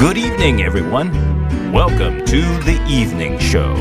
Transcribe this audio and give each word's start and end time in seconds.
Good 0.00 0.16
evening, 0.16 0.62
everyone. 0.62 1.12
Welcome 1.74 2.24
to 2.24 2.40
the 2.64 2.80
evening 2.88 3.38
show. 3.38 3.76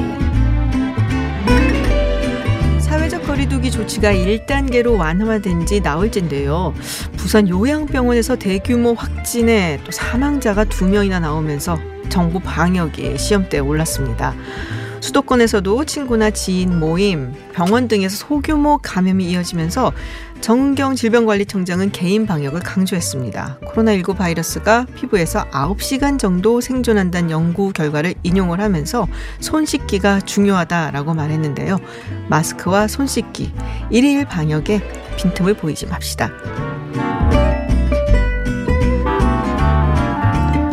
사회적 2.82 3.24
거리두기 3.24 3.72
조치가 3.72 4.12
1단계로 4.12 4.98
완화된 4.98 5.66
지 5.66 5.80
나흘째인데요. 5.80 6.74
부산 7.16 7.48
요양병원에서 7.48 8.36
대규모 8.36 8.96
확진에 8.96 9.80
또 9.86 9.92
사망자가 9.92 10.66
두 10.66 10.90
명이나 10.90 11.22
나오면서 11.22 11.80
정부 12.10 12.42
방역이 12.42 13.18
시험대에 13.18 13.62
올랐습니다. 13.62 14.36
수도권에서도 15.00 15.86
친구나 15.86 16.32
지인 16.32 16.80
모임, 16.80 17.34
병원 17.54 17.88
등에서 17.88 18.18
소규모 18.18 18.78
감염이 18.80 19.24
이어지면서 19.32 19.94
정경 20.42 20.96
질병관리청장은 20.96 21.92
개인 21.92 22.26
방역을 22.26 22.62
강조했습니다. 22.62 23.60
코로나19 23.66 24.16
바이러스가 24.16 24.86
피부에서 24.96 25.46
9시간 25.50 26.18
정도 26.18 26.62
생존한다는 26.62 27.30
연구 27.30 27.72
결과를 27.74 28.16
인용을 28.24 28.62
하면서 28.62 29.08
손 29.40 29.66
씻기가 29.66 30.22
중요하다라고 30.22 31.14
말했는데요. 31.14 31.80
마스크와 32.30 32.88
손 32.88 33.06
씻기, 33.06 33.52
일일 33.90 34.26
방역에 34.26 34.82
빈틈을 35.18 35.56
보이지 35.56 35.86
맙시다. 35.88 36.32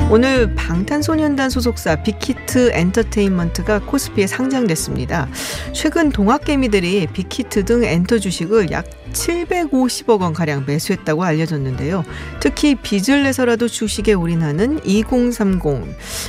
오늘 0.08 0.54
방탄소년단 0.54 1.50
소속사 1.50 1.96
빅히트 1.96 2.70
엔터테인먼트가 2.72 3.80
코스피에 3.80 4.28
상장됐습니다. 4.28 5.28
최근 5.72 6.10
동학개미들이 6.10 7.08
빅히트 7.12 7.64
등 7.64 7.82
엔터 7.82 8.20
주식을 8.20 8.70
약 8.70 8.86
750억 9.12 10.20
원 10.20 10.32
가량 10.32 10.64
매수했다고 10.64 11.24
알려졌는데요. 11.24 12.04
특히 12.38 12.76
빚을 12.76 13.24
내서라도 13.24 13.66
주식에 13.66 14.12
올인하는 14.12 14.78
2030 14.84 15.60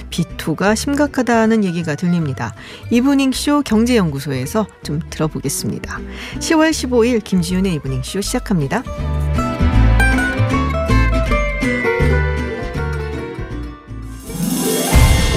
빚투가 0.09 0.75
심각하다는 0.75 1.63
얘기가 1.63 1.93
들립니다. 1.93 2.55
이브닝 2.89 3.31
쇼 3.31 3.61
경제연구소에서 3.61 4.65
좀 4.81 5.01
들어보겠습니다. 5.11 5.99
10월 6.39 6.71
15일 6.71 7.23
김지윤의 7.23 7.75
이브닝 7.75 8.01
쇼 8.01 8.21
시작합니다. 8.21 8.83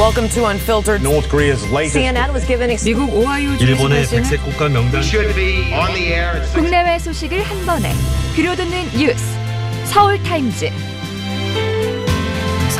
Welcome 0.00 0.30
to 0.30 0.46
Unfiltered. 0.46 1.02
North 1.02 1.28
Korea's 1.28 1.62
latest. 1.70 1.94
CNN 1.98 2.32
was 2.32 2.46
given 2.46 2.74
미국 2.82 3.12
오하이오 3.14 3.56
일본의 3.60 4.06
백색 4.08 4.42
국가 4.42 4.66
명단 4.70 5.02
should 5.02 5.34
be 5.34 5.74
on 5.74 5.92
the 5.92 6.06
air. 6.14 6.40
국내외 6.54 6.98
소식을 6.98 7.42
한 7.42 7.66
번에 7.66 7.92
들려듣는 8.34 8.92
뉴스 8.96 9.22
서울 9.84 10.22
타임즈 10.22 10.70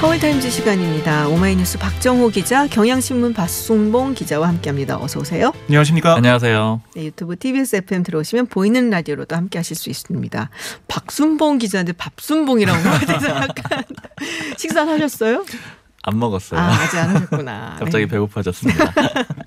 서울타임즈 0.00 0.48
시간입니다. 0.48 1.28
오마이뉴스 1.28 1.76
박정호 1.76 2.30
기자, 2.30 2.66
경향신문 2.66 3.34
박순봉 3.34 4.14
기자와 4.14 4.48
함께합니다. 4.48 4.96
어서 4.96 5.20
오세요. 5.20 5.52
안녕하십니까? 5.68 6.14
안녕하세요. 6.14 6.80
네, 6.94 7.04
유튜브 7.04 7.36
TBS 7.36 7.76
FM 7.76 8.04
들어오시면 8.04 8.46
보이는 8.46 8.88
라디오로도 8.88 9.36
함께하실 9.36 9.76
수 9.76 9.90
있습니다. 9.90 10.48
박순봉 10.88 11.58
기자인데 11.58 11.92
밥순봉이라고 11.92 12.78
해야 12.78 12.98
되나 13.00 13.36
약간 13.42 13.84
식사하셨어요? 14.56 15.44
안 16.02 16.18
먹었어요. 16.18 16.58
아, 16.58 16.72
아직 16.72 16.98
안 16.98 17.10
하셨구나. 17.10 17.76
갑자기 17.78 18.06
네. 18.06 18.10
배고파졌습니다. 18.10 18.92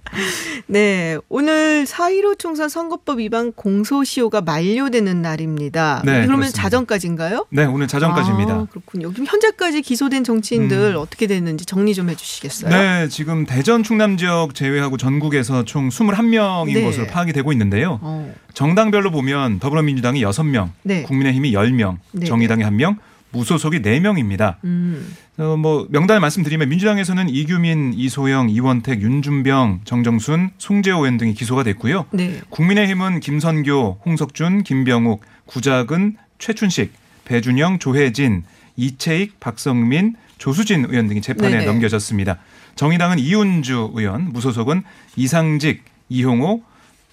네, 0.67 1.17
오늘 1.27 1.85
4.15 1.85 2.37
총선 2.37 2.69
선거법 2.69 3.19
위반 3.19 3.51
공소시효가 3.51 4.41
만료되는 4.41 5.21
날입니다. 5.21 6.01
네, 6.05 6.11
그러면 6.21 6.37
그렇습니다. 6.37 6.61
자정까지인가요? 6.61 7.47
네, 7.49 7.65
오늘 7.65 7.87
자정까지입니다. 7.87 8.53
아, 8.53 8.67
그렇군요. 8.69 9.11
그럼 9.11 9.25
현재까지 9.27 9.81
기소된 9.81 10.23
정치인들 10.23 10.95
어떻게 10.95 11.25
됐는지 11.25 11.65
정리 11.65 11.95
좀 11.95 12.09
해주시겠어요? 12.09 12.69
네, 12.69 13.07
지금 13.07 13.45
대전 13.45 13.81
충남 13.81 14.17
지역 14.17 14.53
제외하고 14.53 14.97
전국에서 14.97 15.65
총 15.65 15.89
21명인 15.89 16.73
네. 16.73 16.83
것으로 16.83 17.07
파악이 17.07 17.33
되고 17.33 17.51
있는데요. 17.51 17.99
어, 18.01 18.31
정당별로 18.53 19.09
보면 19.09 19.59
더불어민주당이 19.59 20.23
6명, 20.23 20.69
네. 20.83 21.01
국민의힘이 21.03 21.51
10명, 21.53 21.97
네. 22.11 22.27
정의당이 22.27 22.63
1명, 22.63 22.97
무소속이 23.33 23.81
4명입니다. 23.81 24.55
음, 24.63 25.13
어, 25.37 25.57
뭐 25.57 25.87
명단을 25.89 26.21
말씀드리면 26.21 26.69
민주당에서는 26.69 27.27
이규민, 27.27 27.93
이소영, 27.95 28.49
이원택, 28.49 29.01
윤준병, 29.01 29.81
정정순, 29.83 30.51
송재호 30.57 30.99
의원 30.99 31.17
등이 31.17 31.33
기소가 31.33 31.63
됐고요. 31.63 32.05
네. 32.11 32.39
국민의힘은 32.49 33.19
김선교, 33.19 34.01
홍석준, 34.05 34.63
김병욱, 34.63 35.21
구자근, 35.45 36.15
최춘식, 36.39 36.93
배준영, 37.25 37.79
조혜진, 37.79 38.43
이채익, 38.77 39.39
박성민, 39.39 40.15
조수진 40.37 40.85
의원 40.89 41.07
등이 41.07 41.21
재판에 41.21 41.57
네네. 41.57 41.65
넘겨졌습니다. 41.65 42.37
정의당은 42.75 43.19
이운주 43.19 43.91
의원, 43.95 44.31
무소속은 44.31 44.83
이상직, 45.15 45.83
이홍호, 46.09 46.63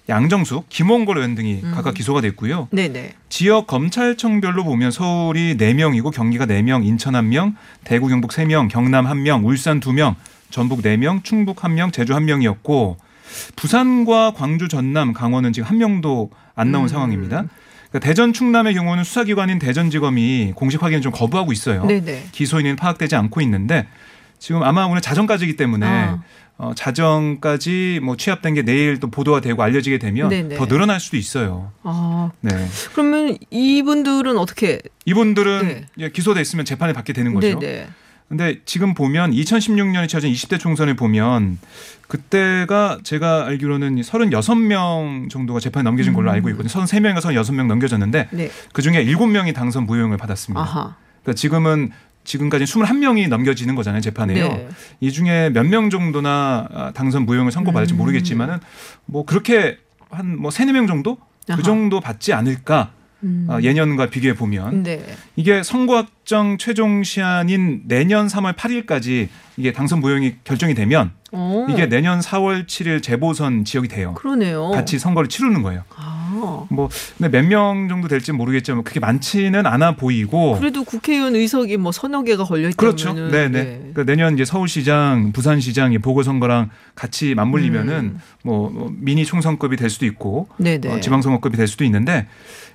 양정숙, 0.09 0.67
김홍걸 0.69 1.17
의원 1.17 1.35
등이 1.35 1.61
음. 1.63 1.71
각각 1.73 1.93
기소가 1.93 2.21
됐고요. 2.21 2.67
네네. 2.71 3.13
지역 3.29 3.67
검찰청별로 3.67 4.63
보면 4.63 4.91
서울이 4.91 5.57
4명이고 5.57 6.11
경기가 6.11 6.45
4명, 6.45 6.85
인천 6.85 7.13
1명, 7.13 7.55
대구 7.83 8.07
경북 8.07 8.31
3명, 8.31 8.69
경남 8.69 9.05
1명, 9.05 9.45
울산 9.45 9.79
2명, 9.79 10.15
전북 10.49 10.81
4명, 10.81 11.23
충북 11.23 11.57
1명, 11.57 11.93
제주 11.93 12.13
1명이었고 12.13 12.97
부산과 13.55 14.33
광주, 14.33 14.67
전남, 14.67 15.13
강원은 15.13 15.53
지금 15.53 15.69
한 15.69 15.77
명도 15.77 16.31
안 16.55 16.71
나온 16.71 16.85
음. 16.85 16.87
상황입니다. 16.87 17.45
그러니까 17.89 18.07
대전 18.07 18.33
충남의 18.33 18.73
경우는 18.73 19.03
수사기관인 19.03 19.59
대전지검이 19.59 20.53
공식 20.55 20.81
확인을 20.81 21.01
좀 21.01 21.11
거부하고 21.11 21.51
있어요. 21.51 21.85
네네. 21.85 22.29
기소인은 22.31 22.75
파악되지 22.77 23.15
않고 23.15 23.41
있는데 23.41 23.87
지금 24.39 24.63
아마 24.63 24.85
오늘 24.85 25.01
자정까지이기 25.01 25.55
때문에 25.55 25.85
아. 25.85 26.23
어, 26.61 26.73
자정까지 26.75 28.01
뭐 28.03 28.15
취합된 28.15 28.53
게 28.53 28.61
내일 28.61 28.99
또 28.99 29.09
보도가 29.09 29.41
되고 29.41 29.63
알려지게 29.63 29.97
되면 29.97 30.29
네네. 30.29 30.57
더 30.57 30.67
늘어날 30.67 30.99
수도 30.99 31.17
있어요. 31.17 31.71
아, 31.81 32.29
네. 32.39 32.51
그러면 32.93 33.35
이분들은 33.49 34.37
어떻게? 34.37 34.79
이분들은 35.05 35.67
네. 35.67 35.85
예, 35.97 36.09
기소됐으면 36.09 36.63
재판을 36.63 36.93
받게 36.93 37.13
되는 37.13 37.33
거죠. 37.33 37.57
네네. 37.57 37.87
근데 38.29 38.59
지금 38.65 38.93
보면 38.93 39.31
2016년에 39.31 40.07
치러진 40.07 40.31
20대 40.31 40.59
총선을 40.59 40.95
보면 40.95 41.57
그때가 42.07 42.99
제가 43.03 43.47
알기로는 43.47 43.95
36명 43.95 45.31
정도가 45.31 45.59
재판에 45.59 45.83
넘겨진 45.83 46.13
걸로 46.13 46.29
음. 46.29 46.35
알고 46.35 46.49
있거든요. 46.51 46.71
33명인가 46.71 47.21
36명 47.21 47.65
넘겨졌는데 47.65 48.27
네. 48.29 48.51
그중에 48.73 49.03
7명이 49.05 49.55
당선 49.55 49.87
무효형을 49.87 50.17
받았습니다. 50.17 50.61
아하. 50.61 50.95
그러니까 51.23 51.33
지금은 51.39 51.91
지금까지 52.23 52.65
21명이 52.65 53.27
넘겨지는 53.29 53.75
거잖아요, 53.75 54.01
재판에요. 54.01 54.47
네. 54.47 54.69
이 54.99 55.11
중에 55.11 55.49
몇 55.49 55.65
명 55.65 55.89
정도나 55.89 56.67
아, 56.73 56.91
당선 56.93 57.25
무효형을 57.25 57.51
선고받을지 57.51 57.93
음. 57.93 57.97
모르겠지만은 57.97 58.59
뭐 59.05 59.25
그렇게 59.25 59.77
한 60.09 60.37
뭐 60.37 60.51
세네 60.51 60.71
명 60.73 60.87
정도 60.87 61.17
아하. 61.49 61.57
그 61.57 61.63
정도 61.63 61.99
받지 62.01 62.33
않을까 62.33 62.91
음. 63.23 63.47
아, 63.49 63.59
예년과 63.61 64.07
비교해 64.07 64.33
보면 64.35 64.83
네. 64.83 65.03
이게 65.35 65.63
선거 65.63 65.95
확정 65.97 66.57
최종 66.57 67.03
시한인 67.03 67.83
내년 67.85 68.27
3월 68.27 68.55
8일까지 68.55 69.29
이게 69.57 69.71
당선 69.71 69.99
무효형이 70.01 70.35
결정이 70.43 70.73
되면 70.73 71.11
어. 71.31 71.65
이게 71.69 71.87
내년 71.87 72.19
4월 72.19 72.65
7일 72.67 73.01
재보선 73.01 73.63
지역이 73.63 73.87
돼요. 73.87 74.13
그러네요. 74.15 74.71
같이 74.71 74.99
선거를 74.99 75.29
치르는 75.29 75.61
거예요. 75.61 75.83
아. 75.95 76.10
뭐 76.69 76.89
근데 77.17 77.29
몇 77.29 77.45
명 77.51 77.87
정도 77.89 78.07
될지 78.07 78.31
모르겠지만 78.31 78.83
그렇게 78.83 78.99
많지는 78.99 79.65
않아 79.65 79.95
보이고 79.95 80.57
그래도 80.57 80.83
국회의원 80.83 81.35
의석이 81.35 81.77
뭐 81.77 81.91
서너 81.91 82.23
개가 82.23 82.45
걸려 82.45 82.69
있다면 82.69 82.75
그렇죠. 82.77 83.13
네네. 83.13 83.63
그러니까 83.93 84.03
내년 84.05 84.33
이제 84.35 84.45
서울시장, 84.45 85.31
부산시장 85.33 85.93
이 85.93 85.97
보궐선거랑 85.97 86.69
같이 86.95 87.35
맞물리면은 87.35 87.93
음. 87.93 88.19
뭐, 88.43 88.69
뭐 88.69 88.91
미니 88.95 89.25
총선급이 89.25 89.75
될 89.75 89.89
수도 89.89 90.05
있고 90.05 90.47
네네. 90.57 90.87
어, 90.87 90.99
지방선거급이 90.99 91.57
될 91.57 91.67
수도 91.67 91.83
있는데 91.83 92.27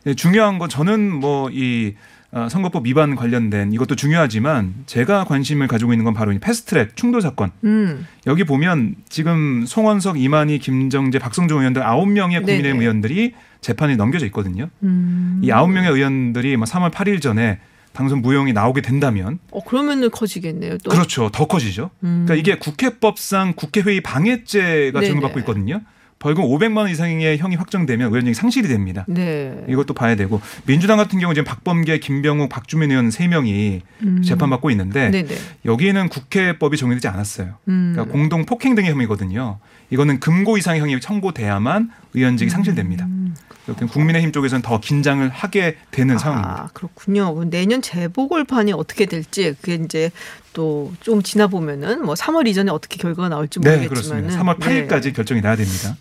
예, 0.07 0.15
중요한 0.15 0.59
건 0.59 0.69
저는 0.69 1.13
뭐이 1.13 1.95
어, 1.95 2.16
선거법 2.51 2.87
위반 2.87 3.17
관련된 3.17 3.73
이것도 3.73 3.95
중요하지만 3.95 4.75
제가 4.87 5.25
관심을 5.25 5.69
가지고 5.69 5.93
있는 5.93 6.05
건 6.05 6.13
바로 6.15 6.33
이 6.33 6.39
패스트트랙 6.39 6.97
충돌 6.97 7.23
사건. 7.23 7.51
음. 7.65 8.07
여기 8.27 8.45
보면 8.45 8.97
지금 9.09 9.65
송원석, 9.67 10.21
이만희, 10.21 10.59
김정재, 10.59 11.19
박성종 11.19 11.59
의원들 11.59 11.83
아홉 11.83 12.09
명의 12.11 12.39
국민의힘 12.41 12.73
네네. 12.73 12.81
의원들이 12.81 13.35
재판에 13.61 13.97
넘겨져 13.97 14.27
있거든요. 14.27 14.69
음. 14.83 15.41
이 15.43 15.51
아홉 15.51 15.71
명의 15.71 15.91
의원들이 15.91 16.57
뭐 16.57 16.67
3월 16.67 16.91
8일 16.91 17.23
전에 17.23 17.59
당선 17.93 18.21
무효형이 18.21 18.53
나오게 18.53 18.83
된다면 18.83 19.39
어 19.51 19.65
그러면은 19.65 20.11
커지겠네요. 20.11 20.77
또. 20.85 20.91
그렇죠. 20.91 21.31
더 21.31 21.47
커지죠. 21.47 21.91
음. 22.05 22.27
그러니까 22.27 22.35
이게 22.35 22.59
국회법상 22.59 23.55
국회 23.57 23.81
회의 23.81 24.03
방해죄가 24.03 25.01
네네. 25.01 25.07
적용받고 25.07 25.39
있거든요. 25.41 25.81
벌금 26.19 26.45
500만 26.45 26.79
원 26.79 26.91
이상의 26.91 27.39
형이 27.39 27.57
확정되면 27.57 28.09
의원직이 28.09 28.35
상실이 28.35 28.69
됩니다. 28.69 29.05
네. 29.07 29.65
이것도 29.69 29.95
봐야 29.95 30.15
되고 30.17 30.41
민주당 30.65 30.97
같은 30.97 31.19
경우 31.19 31.35
지금 31.35 31.45
박범계, 31.45 31.99
김병욱, 31.99 32.49
박주민 32.49 32.91
의원 32.91 33.11
세 33.11 33.29
명이 33.29 33.83
음. 34.03 34.23
재판 34.23 34.49
받고 34.51 34.71
있는데 34.71 35.11
네네. 35.11 35.35
여기에는 35.67 36.09
국회법이 36.09 36.77
적용되지 36.77 37.09
않았어요. 37.09 37.57
음. 37.69 37.93
그러니까 37.93 38.13
공동 38.13 38.47
폭행 38.47 38.75
등의 38.75 38.91
혐의거든요. 38.91 39.59
이거는 39.91 40.19
금고 40.21 40.57
이상의 40.57 40.81
형이 40.81 41.01
청구돼야만 41.01 41.91
의원직이 42.15 42.51
상실됩니다. 42.51 43.07
국민의힘 43.75 44.33
쪽에서는 44.33 44.63
더 44.63 44.81
긴장을 44.81 45.29
하게 45.29 45.77
되는 45.91 46.19
상황입니다. 46.19 46.63
아, 46.63 46.69
그렇군요. 46.73 47.35
그럼 47.35 47.51
내년 47.51 47.83
재보궐판이 47.83 48.73
어떻게 48.73 49.07
될지 49.07 49.55
그게 49.61 49.75
이제 49.75 50.11
또 50.53 50.93
좀 51.01 51.23
지나 51.23 51.47
보면은 51.47 52.05
뭐 52.05 52.15
3월 52.15 52.47
이전에 52.49 52.71
어떻게 52.71 52.97
결과가 52.97 53.29
나올지 53.29 53.61
네, 53.61 53.77
모르겠지만은 53.77 54.29
그렇습니다. 54.29 54.43
3월 54.43 54.89
8일까지 54.89 55.03
네. 55.03 55.13
결정이 55.13 55.41
나야 55.41 55.57
됩니다. 55.57 55.97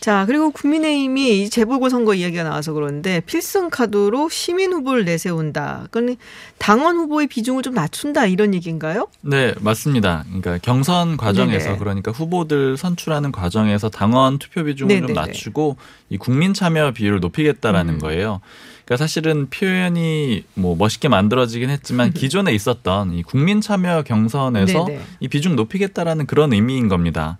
자, 0.00 0.24
그리고 0.26 0.50
국민의힘이 0.50 1.42
이 1.42 1.50
재보궐선거 1.50 2.14
이야기가 2.14 2.44
나와서 2.44 2.72
그러는데 2.72 3.20
필승 3.20 3.70
카드로 3.70 4.28
시민 4.28 4.72
후보를 4.72 5.04
내세운다. 5.04 5.88
그건 5.90 6.16
당원 6.58 6.96
후보의 6.96 7.26
비중을 7.26 7.62
좀 7.62 7.74
낮춘다 7.74 8.26
이런 8.26 8.54
얘기인가요? 8.54 9.08
네, 9.22 9.54
맞습니다. 9.60 10.24
그러니까 10.26 10.58
경선 10.58 11.16
과정에서 11.16 11.66
네네. 11.66 11.78
그러니까 11.78 12.10
후보들 12.10 12.76
선출하는 12.76 13.32
과정에서 13.32 13.88
당원 13.88 14.38
투표 14.38 14.64
비중을 14.64 14.88
좀 14.94 15.06
네네네. 15.06 15.12
낮추고 15.12 15.76
이 16.10 16.18
국민 16.18 16.54
참여 16.54 16.92
비율을 16.92 17.20
높이겠다라는 17.20 17.94
음. 17.94 17.98
거예요. 17.98 18.40
그러니까 18.84 19.02
사실은 19.02 19.48
표현이 19.48 20.44
뭐 20.54 20.76
멋있게 20.76 21.08
만들어지긴 21.08 21.70
했지만 21.70 22.12
기존에 22.14 22.52
있었던 22.52 23.14
이 23.14 23.22
국민 23.22 23.60
참여 23.60 24.02
경선에서 24.02 24.84
네네. 24.84 25.00
이 25.20 25.28
비중 25.28 25.56
높이겠다라는 25.56 26.26
그런 26.26 26.52
의미인 26.52 26.88
겁니다. 26.88 27.38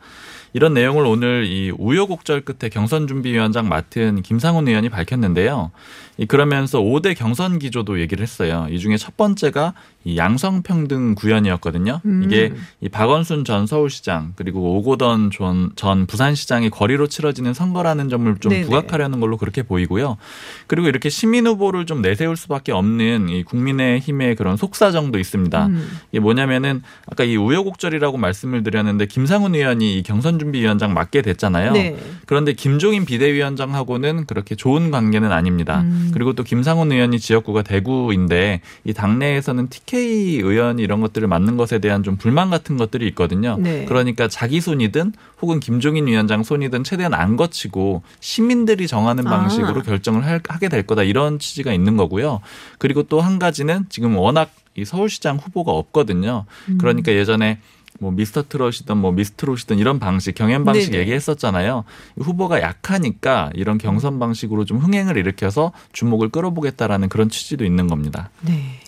이런 0.55 0.73
내용을 0.73 1.05
오늘 1.05 1.45
이 1.47 1.73
우여곡절 1.77 2.43
끝에 2.43 2.71
경선 2.71 3.09
준비위원장 3.09 3.69
맡은 3.69 4.23
김상훈 4.23 4.69
의원이 4.69 4.89
밝혔는데요. 4.89 5.73
이 6.17 6.27
그러면서 6.27 6.81
5대 6.81 7.17
경선 7.17 7.59
기조도 7.59 8.01
얘기를 8.01 8.23
했어요. 8.23 8.69
이 8.71 8.79
중에 8.79 8.97
첫 8.97 9.17
번째가 9.17 9.75
이 10.05 10.19
양성평등 10.19 11.15
구현이었거든요. 11.15 12.01
음. 12.05 12.23
이게 12.25 12.53
이 12.81 12.89
박원순 12.89 13.45
전 13.45 13.67
서울시장 13.67 14.35
그리고 14.37 14.77
오고던 14.77 15.31
전, 15.31 15.71
전 15.77 16.07
부산시장이 16.07 16.71
거리로 16.71 17.07
치러지는 17.07 17.55
선거라는 17.55 18.11
점을 18.11 18.37
좀 18.37 18.51
네네. 18.51 18.67
부각하려는 18.67 19.21
걸로 19.21 19.39
그렇게 19.39 19.63
보이고요. 19.63 20.19
그리고 20.67 20.89
이렇게 20.89 21.09
시민 21.09 21.47
후보를 21.47 21.87
좀 21.87 22.03
내세울 22.03 22.37
수밖에 22.37 22.73
없는 22.73 23.31
이 23.31 23.45
국민의힘의 23.45 24.37
그런 24.37 24.57
속사정도 24.57 25.19
있습니다. 25.19 25.67
음. 25.67 25.89
이게 26.13 26.21
뭐냐면은 26.21 26.83
아까 27.11 27.25
이 27.25 27.37
우여곡절이라고 27.37 28.19
말씀을 28.19 28.63
드렸는데 28.63 29.07
김상훈 29.07 29.55
의원이 29.55 29.99
이 29.99 30.03
경선준비위원장 30.03 30.93
맡게 30.93 31.23
됐잖아요. 31.23 31.73
네. 31.73 31.97
그런데 32.27 32.53
김종인 32.53 33.07
비대위원장하고는 33.07 34.27
그렇게 34.27 34.55
좋은 34.55 34.91
관계는 34.91 35.33
아닙니다. 35.33 35.81
음. 35.81 36.11
그리고 36.13 36.35
또 36.35 36.43
김상훈 36.43 36.93
의원이 36.93 37.19
지역구가 37.21 37.63
대구인데 37.63 38.61
이 38.85 38.93
당내에서는 38.93 39.69
TK 39.95 40.41
의원이 40.41 40.83
이런 40.83 41.01
것들을 41.01 41.27
맡는 41.29 41.57
것에 41.57 41.79
대한 41.79 42.03
좀 42.03 42.17
불만 42.17 42.51
같은 42.51 42.77
것들이 42.77 43.07
있거든요. 43.09 43.57
네. 43.59 43.85
그러니까 43.85 44.29
자기 44.29 44.61
손이든 44.61 45.13
혹은 45.41 45.61
김종인 45.61 46.07
위원장 46.07 46.43
손이든 46.43 46.85
최대한 46.85 47.15
안 47.15 47.37
거치고 47.37 48.03
시민들이 48.21 48.87
정하는 48.89 49.27
아. 49.27 49.31
방식으로 49.31 49.83
결정을 49.83 50.25
할- 50.25 50.41
하게 50.49 50.69
될 50.69 50.83
거다 50.87 51.03
이런 51.05 51.39
취지가 51.39 51.73
있는 51.73 51.97
거고요. 51.97 52.41
그리고 52.79 53.03
또 53.05 53.25
한 53.25 53.39
가지는 53.39 53.87
지금 53.89 54.17
워낙 54.19 54.51
이 54.77 54.85
서울시장 54.85 55.37
후보가 55.39 55.73
없거든요. 55.73 56.45
음. 56.69 56.79
그러니까 56.79 57.13
예전에 57.13 57.59
뭐 58.01 58.11
미스터 58.11 58.43
트롯이든 58.49 58.97
뭐 58.99 59.13
미스트롯이든 59.13 59.79
이런 59.79 59.99
방식 60.01 60.35
경연 60.35 60.65
방식 60.65 60.91
네네. 60.91 61.03
얘기했었잖아요. 61.03 61.85
이 62.19 62.23
후보가 62.23 62.61
약하니까 62.61 63.51
이런 63.55 63.79
경선 63.79 64.19
방식으로 64.19 64.65
좀 64.65 64.79
흥행을 64.79 65.17
일으켜서 65.17 65.73
주목을 65.93 66.29
끌어보겠다라는 66.31 67.09
그런 67.09 67.29
취지도 67.31 67.65
있는 67.65 67.87
겁니다. 67.87 68.31
네. 68.43 68.81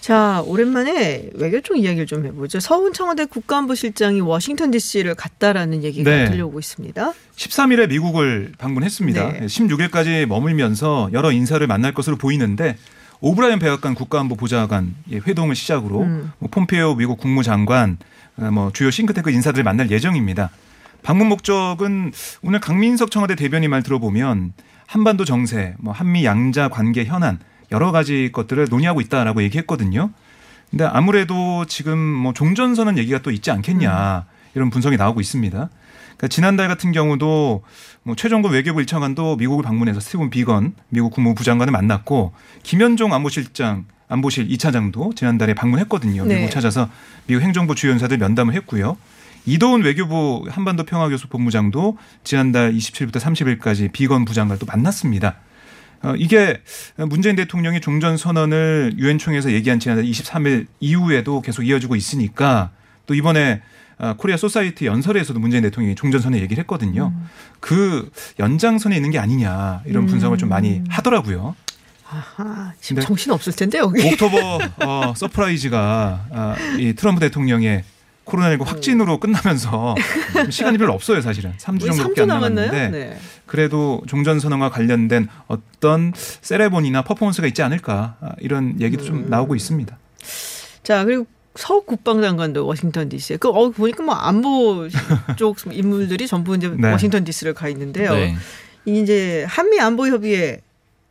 자, 0.00 0.42
오랜만에 0.46 1.30
외교쪽 1.34 1.78
이야기를 1.78 2.06
좀 2.06 2.26
해보죠. 2.26 2.60
서훈 2.60 2.92
청와대 2.92 3.24
국가안보실장이 3.24 4.20
워싱턴 4.20 4.70
DC를 4.70 5.14
갔다라는 5.14 5.82
얘기가 5.82 6.10
네. 6.10 6.30
들려오고 6.30 6.58
있습니다. 6.58 7.12
13일에 7.36 7.88
미국을 7.88 8.52
방문했습니다. 8.58 9.32
네. 9.32 9.46
16일까지 9.46 10.26
머물면서 10.26 11.10
여러 11.12 11.32
인사를 11.32 11.66
만날 11.66 11.94
것으로 11.94 12.16
보이는데 12.16 12.76
오브라이언 13.20 13.58
백악관 13.58 13.94
국가안보 13.94 14.36
보좌관 14.36 14.94
의 15.10 15.22
회동을 15.26 15.54
시작으로 15.54 16.02
음. 16.02 16.32
뭐 16.38 16.50
폼페이오 16.50 16.96
미국 16.96 17.18
국무장관 17.18 17.96
어, 18.36 18.50
뭐 18.50 18.70
주요 18.72 18.90
싱크탱크 18.90 19.30
인사들을 19.30 19.64
만날 19.64 19.90
예정입니다. 19.90 20.50
방문 21.02 21.28
목적은 21.28 22.12
오늘 22.42 22.60
강민석 22.60 23.10
청와대 23.10 23.34
대변인 23.34 23.70
말 23.70 23.82
들어보면 23.82 24.52
한반도 24.86 25.24
정세, 25.24 25.74
뭐 25.78 25.92
한미 25.92 26.24
양자 26.24 26.68
관계 26.68 27.04
현안 27.04 27.38
여러 27.74 27.92
가지 27.92 28.30
것들을 28.32 28.68
논의하고 28.70 29.00
있다라고 29.00 29.42
얘기했거든요. 29.42 30.10
근데 30.70 30.84
아무래도 30.84 31.64
지금 31.66 31.98
뭐 31.98 32.32
종전선언 32.32 32.98
얘기가 32.98 33.18
또 33.18 33.30
있지 33.30 33.50
않겠냐 33.50 34.24
이런 34.54 34.70
분석이 34.70 34.96
나오고 34.96 35.20
있습니다. 35.20 35.56
그러니까 36.16 36.28
지난달 36.28 36.68
같은 36.68 36.92
경우도 36.92 37.62
뭐 38.04 38.16
최종건 38.16 38.52
외교부 38.52 38.80
1차관도 38.80 39.38
미국을 39.38 39.64
방문해서 39.64 39.98
스티븐 40.00 40.30
비건 40.30 40.74
미국 40.88 41.12
국무부 41.12 41.42
장관을 41.42 41.72
만났고 41.72 42.32
김현종 42.62 43.12
안보실장 43.12 43.86
안보실 44.08 44.48
2차장도 44.48 45.16
지난달에 45.16 45.54
방문했거든요. 45.54 46.24
네. 46.26 46.36
미국 46.36 46.50
찾아서 46.52 46.88
미국 47.26 47.42
행정부 47.42 47.74
주요 47.74 47.92
인사들 47.92 48.18
면담을 48.18 48.54
했고요. 48.54 48.96
이도훈 49.46 49.82
외교부 49.82 50.46
한반도 50.48 50.84
평화교섭 50.84 51.30
본부장도 51.30 51.98
지난달 52.22 52.72
27일부터 52.72 53.16
30일까지 53.16 53.92
비건 53.92 54.24
부장과 54.24 54.56
또 54.56 54.66
만났습니다. 54.66 55.36
어, 56.04 56.14
이게 56.16 56.60
문재인 56.96 57.34
대통령이 57.34 57.80
종전 57.80 58.16
선언을 58.16 58.94
유엔 58.98 59.18
총회에서 59.18 59.52
얘기한 59.52 59.80
지난달 59.80 60.04
23일 60.04 60.66
이후에도 60.78 61.40
계속 61.40 61.62
이어지고 61.62 61.96
있으니까 61.96 62.70
또 63.06 63.14
이번에 63.14 63.62
아, 63.96 64.14
Korea 64.16 64.36
Society 64.36 64.86
연설에서도 64.86 65.38
문재인 65.38 65.62
대통령이 65.62 65.94
종전 65.94 66.20
선언 66.20 66.40
얘기를 66.40 66.60
했거든요. 66.62 67.12
그 67.60 68.10
연장선에 68.38 68.94
있는 68.94 69.10
게 69.10 69.18
아니냐 69.18 69.82
이런 69.86 70.06
분석을 70.06 70.36
좀 70.36 70.48
많이 70.48 70.82
하더라고요. 70.88 71.54
아하, 72.10 72.72
지금 72.80 73.00
네. 73.00 73.06
정신 73.06 73.32
없을 73.32 73.52
텐데 73.54 73.78
여기. 73.78 74.06
October 74.06 74.58
어, 74.84 75.14
surprise가 75.16 76.26
아, 76.30 76.56
이 76.78 76.92
트럼프 76.94 77.20
대통령의 77.20 77.82
코로나19 78.24 78.64
확진으로 78.64 79.18
끝나면서 79.20 79.94
시간이 80.50 80.78
별로 80.78 80.92
없어요, 80.92 81.20
사실은. 81.20 81.52
3주 81.58 81.82
우리 81.82 81.86
정도밖에 81.96 82.14
3주 82.14 82.22
안 82.22 82.28
남았나요? 82.28 82.66
남았는데 82.66 82.98
네. 82.98 83.18
그래도 83.46 84.02
종전 84.06 84.40
선언과 84.40 84.70
관련된 84.70 85.28
어떤 85.46 86.12
세레모니나 86.14 87.02
퍼포먼스가 87.02 87.46
있지 87.46 87.62
않을까 87.62 88.16
아, 88.20 88.32
이런 88.40 88.80
얘기도 88.80 89.04
좀 89.04 89.28
나오고 89.28 89.54
있습니다. 89.54 89.96
자, 90.82 91.04
그리고 91.04 91.26
서욱 91.56 91.86
국방장관도 91.86 92.66
워싱턴 92.66 93.08
DC에. 93.08 93.36
그, 93.36 93.48
어, 93.48 93.70
보니까 93.70 94.02
뭐 94.02 94.14
안보 94.14 94.88
쪽 95.36 95.56
인물들이 95.70 96.26
전부 96.26 96.56
이제 96.56 96.68
네. 96.68 96.90
워싱턴 96.90 97.24
DC를 97.24 97.54
가 97.54 97.68
있는데요. 97.68 98.14
네. 98.14 98.34
이제 98.86 99.44
한미 99.48 99.80
안보 99.80 100.06
협의회 100.08 100.60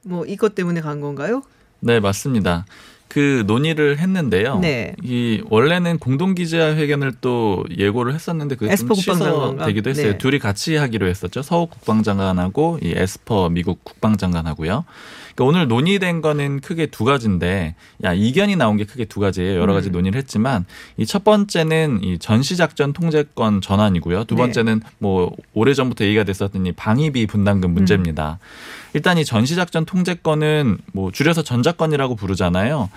뭐 0.04 0.26
이것 0.26 0.54
때문에 0.54 0.82
간 0.82 1.00
건가요? 1.00 1.44
네, 1.80 2.00
맞습니다. 2.00 2.66
그 3.14 3.44
논의를 3.46 4.00
했는데요. 4.00 4.58
네. 4.58 4.96
이 5.04 5.44
원래는 5.52 6.00
공동 6.00 6.34
기자 6.34 6.76
회견을 6.76 7.14
또 7.22 7.64
예고를 7.78 8.16
했었는데 8.16 8.56
그게 8.56 8.76
좀? 8.76 8.92
취소되기도 8.92 9.92
했어요. 9.92 10.12
네. 10.14 10.18
둘이 10.18 10.40
같이 10.40 10.76
하기로 10.78 11.08
했었죠. 11.08 11.44
서욱 11.44 11.70
국방장관하고 11.70 12.80
이 12.82 12.94
에스퍼 12.96 13.50
미국 13.50 13.84
국방장관하고요. 13.84 14.86
그러니까 15.36 15.46
오늘 15.46 15.68
논의된 15.68 16.22
거는 16.22 16.60
크게 16.60 16.88
두 16.88 17.06
가지인데, 17.06 17.76
야 18.04 18.14
이견이 18.14 18.56
나온 18.56 18.78
게 18.78 18.84
크게 18.84 19.06
두 19.06 19.20
가지예요. 19.20 19.60
여러 19.60 19.74
가지 19.74 19.90
음. 19.90 19.94
논의를 19.94 20.18
했지만 20.20 20.66
이 20.98 21.06
첫 21.14 21.24
번째는 21.24 22.04
이 22.04 22.18
전시작전 22.18 22.92
통제권 22.92 23.62
전환이고요. 23.62 24.24
두 24.24 24.34
네. 24.34 24.42
번째는 24.42 24.82
뭐 24.98 25.32
오래 25.54 25.74
전부터 25.76 26.06
얘기가 26.06 26.24
됐었던 26.24 26.66
이 26.66 26.72
방위비 26.72 27.28
분담금 27.28 27.70
음. 27.70 27.74
문제입니다. 27.76 28.40
일단 28.94 29.18
이 29.20 29.26
전시작전 29.26 29.86
통제권은 29.86 30.80
뭐 30.92 31.12
줄여서 31.12 31.44
전작권이라고 31.44 32.16
부르잖아요. 32.16 32.90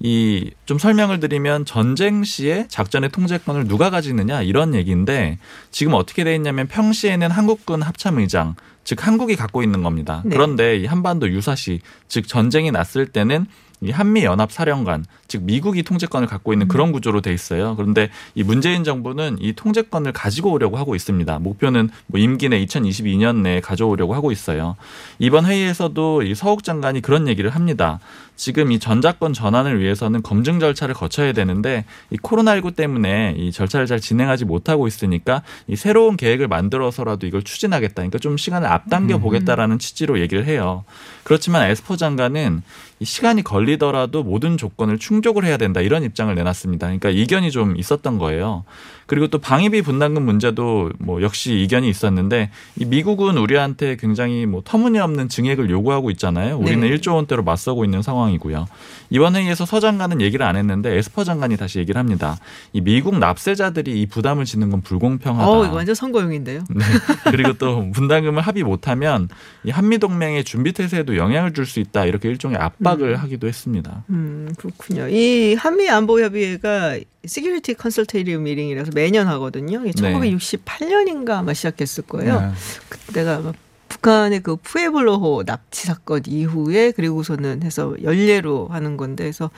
이 0.00 0.50
좀 0.66 0.78
설명을 0.78 1.20
드리면 1.20 1.66
전쟁 1.66 2.24
시에 2.24 2.66
작전의 2.68 3.10
통제권을 3.10 3.68
누가 3.68 3.90
가지느냐 3.90 4.42
이런 4.42 4.74
얘기인데 4.74 5.38
지금 5.70 5.94
어떻게 5.94 6.24
돼 6.24 6.34
있냐면 6.34 6.68
평시에는 6.68 7.30
한국군 7.30 7.82
합참의장 7.82 8.54
즉 8.82 9.06
한국이 9.06 9.36
갖고 9.36 9.62
있는 9.62 9.82
겁니다. 9.82 10.22
네. 10.24 10.34
그런데 10.34 10.76
이 10.78 10.86
한반도 10.86 11.28
유사시 11.30 11.80
즉 12.08 12.28
전쟁이 12.28 12.70
났을 12.70 13.06
때는 13.06 13.44
이 13.44 13.46
한미 13.90 14.24
연합 14.24 14.52
사령관 14.52 15.04
즉 15.28 15.42
미국이 15.42 15.82
통제권을 15.82 16.28
갖고 16.28 16.52
있는 16.52 16.68
그런 16.68 16.92
구조로 16.92 17.20
돼 17.20 17.32
있어요. 17.32 17.74
그런데 17.76 18.10
이 18.34 18.42
문재인 18.42 18.84
정부는 18.84 19.38
이 19.40 19.52
통제권을 19.52 20.12
가지고 20.12 20.52
오려고 20.52 20.76
하고 20.76 20.94
있습니다. 20.94 21.38
목표는 21.38 21.90
뭐 22.06 22.20
임기 22.20 22.48
내 22.48 22.64
2022년 22.64 23.42
내에 23.42 23.60
가져오려고 23.60 24.14
하고 24.14 24.30
있어요. 24.30 24.76
이번 25.18 25.46
회의에서도 25.46 26.22
이 26.22 26.34
서욱 26.34 26.62
장관이 26.62 27.00
그런 27.00 27.26
얘기를 27.28 27.50
합니다. 27.50 28.00
지금 28.36 28.72
이 28.72 28.78
전자권 28.78 29.32
전환을 29.32 29.80
위해서는 29.80 30.22
검증 30.22 30.58
절차를 30.58 30.94
거쳐야 30.94 31.32
되는데 31.32 31.84
이 32.10 32.16
코로나19 32.16 32.74
때문에 32.74 33.34
이 33.36 33.52
절차를 33.52 33.86
잘 33.86 34.00
진행하지 34.00 34.44
못하고 34.44 34.88
있으니까 34.88 35.42
이 35.68 35.76
새로운 35.76 36.16
계획을 36.16 36.48
만들어서라도 36.48 37.26
이걸 37.26 37.42
추진하겠다. 37.42 37.94
그러니까 37.94 38.18
좀 38.18 38.36
시간을 38.36 38.68
앞당겨 38.68 39.18
보겠다라는 39.18 39.78
취지로 39.78 40.20
얘기를 40.20 40.46
해요. 40.46 40.84
그렇지만 41.22 41.70
에스퍼 41.70 41.96
장관은 41.96 42.62
이 42.93 42.93
시간이 43.04 43.42
걸리더라도 43.42 44.22
모든 44.22 44.56
조건을 44.56 44.98
충족을 44.98 45.44
해야 45.44 45.56
된다 45.56 45.80
이런 45.80 46.02
입장을 46.02 46.34
내놨습니다. 46.34 46.86
그러니까 46.86 47.10
이견이 47.10 47.50
좀 47.50 47.76
있었던 47.76 48.18
거예요. 48.18 48.64
그리고 49.06 49.26
또 49.26 49.38
방위비 49.38 49.82
분담금 49.82 50.24
문제도 50.24 50.90
뭐 50.98 51.20
역시 51.20 51.60
이견이 51.60 51.88
있었는데 51.88 52.50
이 52.76 52.84
미국은 52.84 53.36
우리한테 53.36 53.96
굉장히 53.96 54.46
뭐 54.46 54.62
터무니없는 54.64 55.28
증액을 55.28 55.68
요구하고 55.70 56.10
있잖아요. 56.12 56.56
우리는 56.56 56.88
네. 56.88 56.96
1조 56.96 57.14
원대로 57.16 57.42
맞서고 57.42 57.84
있는 57.84 58.00
상황이고요. 58.02 58.66
이번 59.10 59.36
회의에서 59.36 59.66
서 59.66 59.80
장관은 59.80 60.20
얘기를 60.20 60.46
안 60.46 60.56
했는데 60.56 60.96
에스퍼 60.96 61.24
장관이 61.24 61.56
다시 61.56 61.78
얘기를 61.78 61.98
합니다. 61.98 62.38
이 62.72 62.80
미국 62.80 63.18
납세자들이 63.18 64.00
이 64.00 64.06
부담을 64.06 64.44
지는 64.44 64.70
건 64.70 64.80
불공평하다. 64.80 65.50
어, 65.50 65.66
이거 65.66 65.74
완전 65.74 65.94
선거용인데요. 65.94 66.62
네. 66.70 66.84
그리고 67.30 67.52
또 67.54 67.90
분담금을 67.90 68.40
합의 68.42 68.62
못하면 68.62 69.28
이 69.64 69.70
한미 69.70 69.98
동맹의 69.98 70.44
준비 70.44 70.72
태세에도 70.72 71.16
영향을 71.16 71.52
줄 71.52 71.64
수 71.64 71.80
있다 71.80 72.04
이렇게 72.04 72.28
일종의 72.28 72.58
압박을 72.58 73.16
하기도 73.16 73.48
했습니다. 73.48 74.04
음, 74.10 74.52
그렇군요. 74.58 75.08
이 75.08 75.54
한미 75.54 75.88
안보 75.88 76.20
협의회가 76.20 76.98
Security 77.26 77.74
Consultative 77.74 78.38
Meeting이라서 78.38 78.90
매년 78.94 79.28
하거든요. 79.28 79.80
이게 79.84 79.92
네. 80.00 80.12
1968년인가 80.14 81.30
아마 81.30 81.52
시작했을 81.52 82.04
거예요. 82.04 82.40
네. 82.40 82.48
그때가 82.88 83.36
아마 83.36 83.52
북한의 83.88 84.40
그 84.40 84.56
푸에블로호 84.56 85.44
납치 85.44 85.86
사건 85.86 86.22
이후에 86.26 86.90
그리고서는 86.90 87.62
해서 87.62 87.94
연례로 88.02 88.68
하는 88.68 88.96
건데 88.96 89.24
그래서 89.24 89.50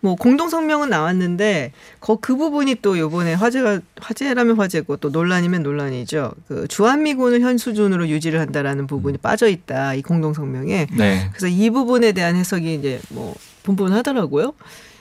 뭐 0.00 0.16
공동 0.16 0.48
성명은 0.48 0.90
나왔는데 0.90 1.72
거그 2.00 2.36
부분이 2.36 2.76
또 2.82 2.98
요번에 2.98 3.34
화제가 3.34 3.80
화제라면 4.00 4.56
화제고 4.56 4.96
또 4.98 5.10
논란이면 5.10 5.62
논란이죠. 5.62 6.32
그 6.48 6.68
주한미군을 6.68 7.40
현 7.40 7.58
수준으로 7.58 8.08
유지를 8.08 8.40
한다라는 8.40 8.86
부분이 8.86 9.18
빠져 9.18 9.48
있다. 9.48 9.94
이 9.94 10.02
공동 10.02 10.34
성명에. 10.34 10.88
네. 10.96 11.28
그래서 11.30 11.46
이 11.46 11.70
부분에 11.70 12.12
대한 12.12 12.36
해석이 12.36 12.74
이제 12.74 13.00
뭐 13.10 13.34
분분하더라고요. 13.62 14.52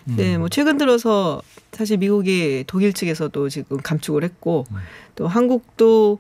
네, 0.06 0.38
뭐 0.38 0.50
최근 0.50 0.78
들어서 0.78 1.42
사실 1.72 1.98
미국이 1.98 2.64
독일 2.68 2.94
측에서도 2.94 3.50
지금 3.50 3.78
감축을 3.78 4.24
했고 4.24 4.66
또 5.16 5.28
한국도 5.28 6.20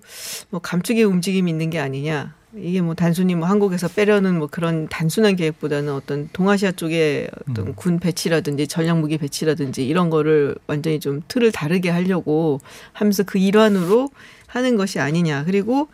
뭐 0.49 0.61
감축의 0.61 1.03
움직임이 1.03 1.49
있는 1.51 1.69
게 1.69 1.79
아니냐. 1.79 2.35
이게 2.55 2.81
뭐 2.81 2.93
단순히 2.93 3.33
뭐 3.33 3.47
한국에서 3.47 3.87
빼려는 3.87 4.37
뭐 4.37 4.47
그런 4.47 4.87
단순한 4.87 5.35
계획보다는 5.35 5.91
어떤 5.91 6.29
동아시아 6.33 6.71
쪽에 6.71 7.27
어떤 7.49 7.73
군 7.73 7.99
배치라든지 7.99 8.67
전략 8.67 8.99
무기 8.99 9.17
배치라든지 9.17 9.87
이런 9.87 10.11
거를 10.11 10.55
완전히 10.67 10.99
좀 10.99 11.21
틀을 11.27 11.51
다르게 11.51 11.89
하려고 11.89 12.59
하면서 12.91 13.23
그 13.23 13.39
일환으로 13.39 14.09
하는 14.45 14.77
것이 14.77 14.99
아니냐. 14.99 15.45
그리고 15.45 15.87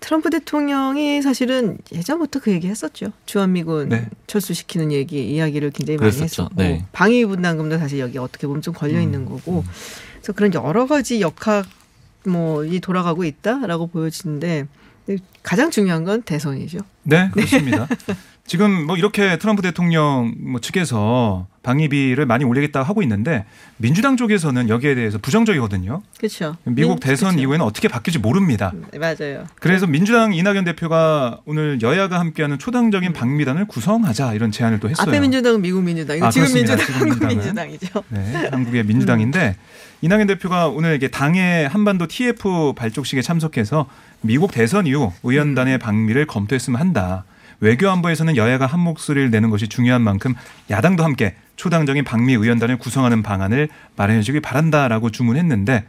트럼프 0.00 0.30
대통령이 0.30 1.22
사실은 1.22 1.78
예전부터 1.92 2.40
그 2.40 2.52
얘기 2.52 2.68
했었죠. 2.68 3.12
주한미군 3.24 3.88
네. 3.88 4.08
철수시키는 4.26 4.92
얘기, 4.92 5.28
이야기를 5.30 5.70
굉장히 5.70 5.98
많이 5.98 6.10
그랬었죠. 6.12 6.42
했었고. 6.44 6.62
네. 6.62 6.84
방위 6.92 7.24
분담금도 7.24 7.78
사실 7.78 7.98
여기 7.98 8.18
어떻게 8.18 8.46
보면 8.46 8.62
좀 8.62 8.74
걸려 8.74 9.00
있는 9.00 9.24
거고. 9.24 9.64
그래서 10.16 10.32
그런 10.32 10.52
여러 10.54 10.86
가지 10.86 11.20
역학 11.20 11.66
뭐이 12.26 12.80
돌아가고 12.80 13.24
있다라고 13.24 13.86
보여지는데 13.86 14.66
가장 15.42 15.70
중요한 15.70 16.04
건 16.04 16.22
대선이죠. 16.22 16.78
네, 17.04 17.30
그렇습니다. 17.32 17.88
지금 18.46 18.86
뭐 18.86 18.96
이렇게 18.96 19.38
트럼프 19.38 19.60
대통령 19.60 20.34
뭐 20.38 20.60
측에서 20.60 21.46
방위비를 21.64 22.26
많이 22.26 22.44
올리겠다 22.44 22.84
하고 22.84 23.02
있는데 23.02 23.44
민주당 23.76 24.16
쪽에서는 24.16 24.68
여기에 24.68 24.94
대해서 24.94 25.18
부정적이거든요. 25.18 26.00
그렇죠. 26.16 26.56
미국 26.64 27.00
대선 27.00 27.30
그렇죠. 27.30 27.42
이후에는 27.42 27.66
어떻게 27.66 27.88
바뀔지 27.88 28.20
모릅니다. 28.20 28.72
네, 28.92 28.98
맞아요. 28.98 29.46
그래서 29.56 29.88
민주당 29.88 30.32
이낙연 30.32 30.64
대표가 30.64 31.40
오늘 31.44 31.82
여야가 31.82 32.20
함께하는 32.20 32.60
초당적인 32.60 33.12
방미단을 33.12 33.66
구성하자 33.66 34.34
이런 34.34 34.52
제안을 34.52 34.78
또 34.78 34.88
했어요. 34.88 35.08
앞에 35.08 35.18
민주당은 35.18 35.60
미국 35.60 35.82
민주당, 35.82 36.22
아, 36.22 36.30
지금 36.30 36.46
그렇습니다. 36.46 36.76
민주당, 36.76 36.86
지금 36.86 37.00
한국 37.00 37.26
민주당은. 37.26 37.70
민주당이죠. 37.70 38.04
네, 38.10 38.48
한국의 38.52 38.84
민주당인데 38.84 39.56
이낙연 40.02 40.28
대표가 40.28 40.68
오늘 40.68 40.94
이게 40.94 41.08
당의 41.08 41.68
한반도 41.68 42.06
TF 42.06 42.74
발족식에 42.76 43.22
참석해서 43.22 43.88
미국 44.20 44.52
대선 44.52 44.86
이후 44.86 45.12
의원단의 45.24 45.78
방미를 45.78 46.26
검토했으면 46.26 46.80
한다. 46.80 47.24
외교안보에서는 47.60 48.36
여야가 48.36 48.66
한 48.66 48.80
목소리를 48.80 49.30
내는 49.30 49.50
것이 49.50 49.68
중요한 49.68 50.02
만큼 50.02 50.34
야당도 50.70 51.04
함께 51.04 51.34
초당적인 51.56 52.04
방미 52.04 52.34
의원단을 52.34 52.78
구성하는 52.78 53.22
방안을 53.22 53.68
마련해 53.96 54.22
주길 54.22 54.40
바란다라고 54.40 55.10
주문했는데 55.10 55.86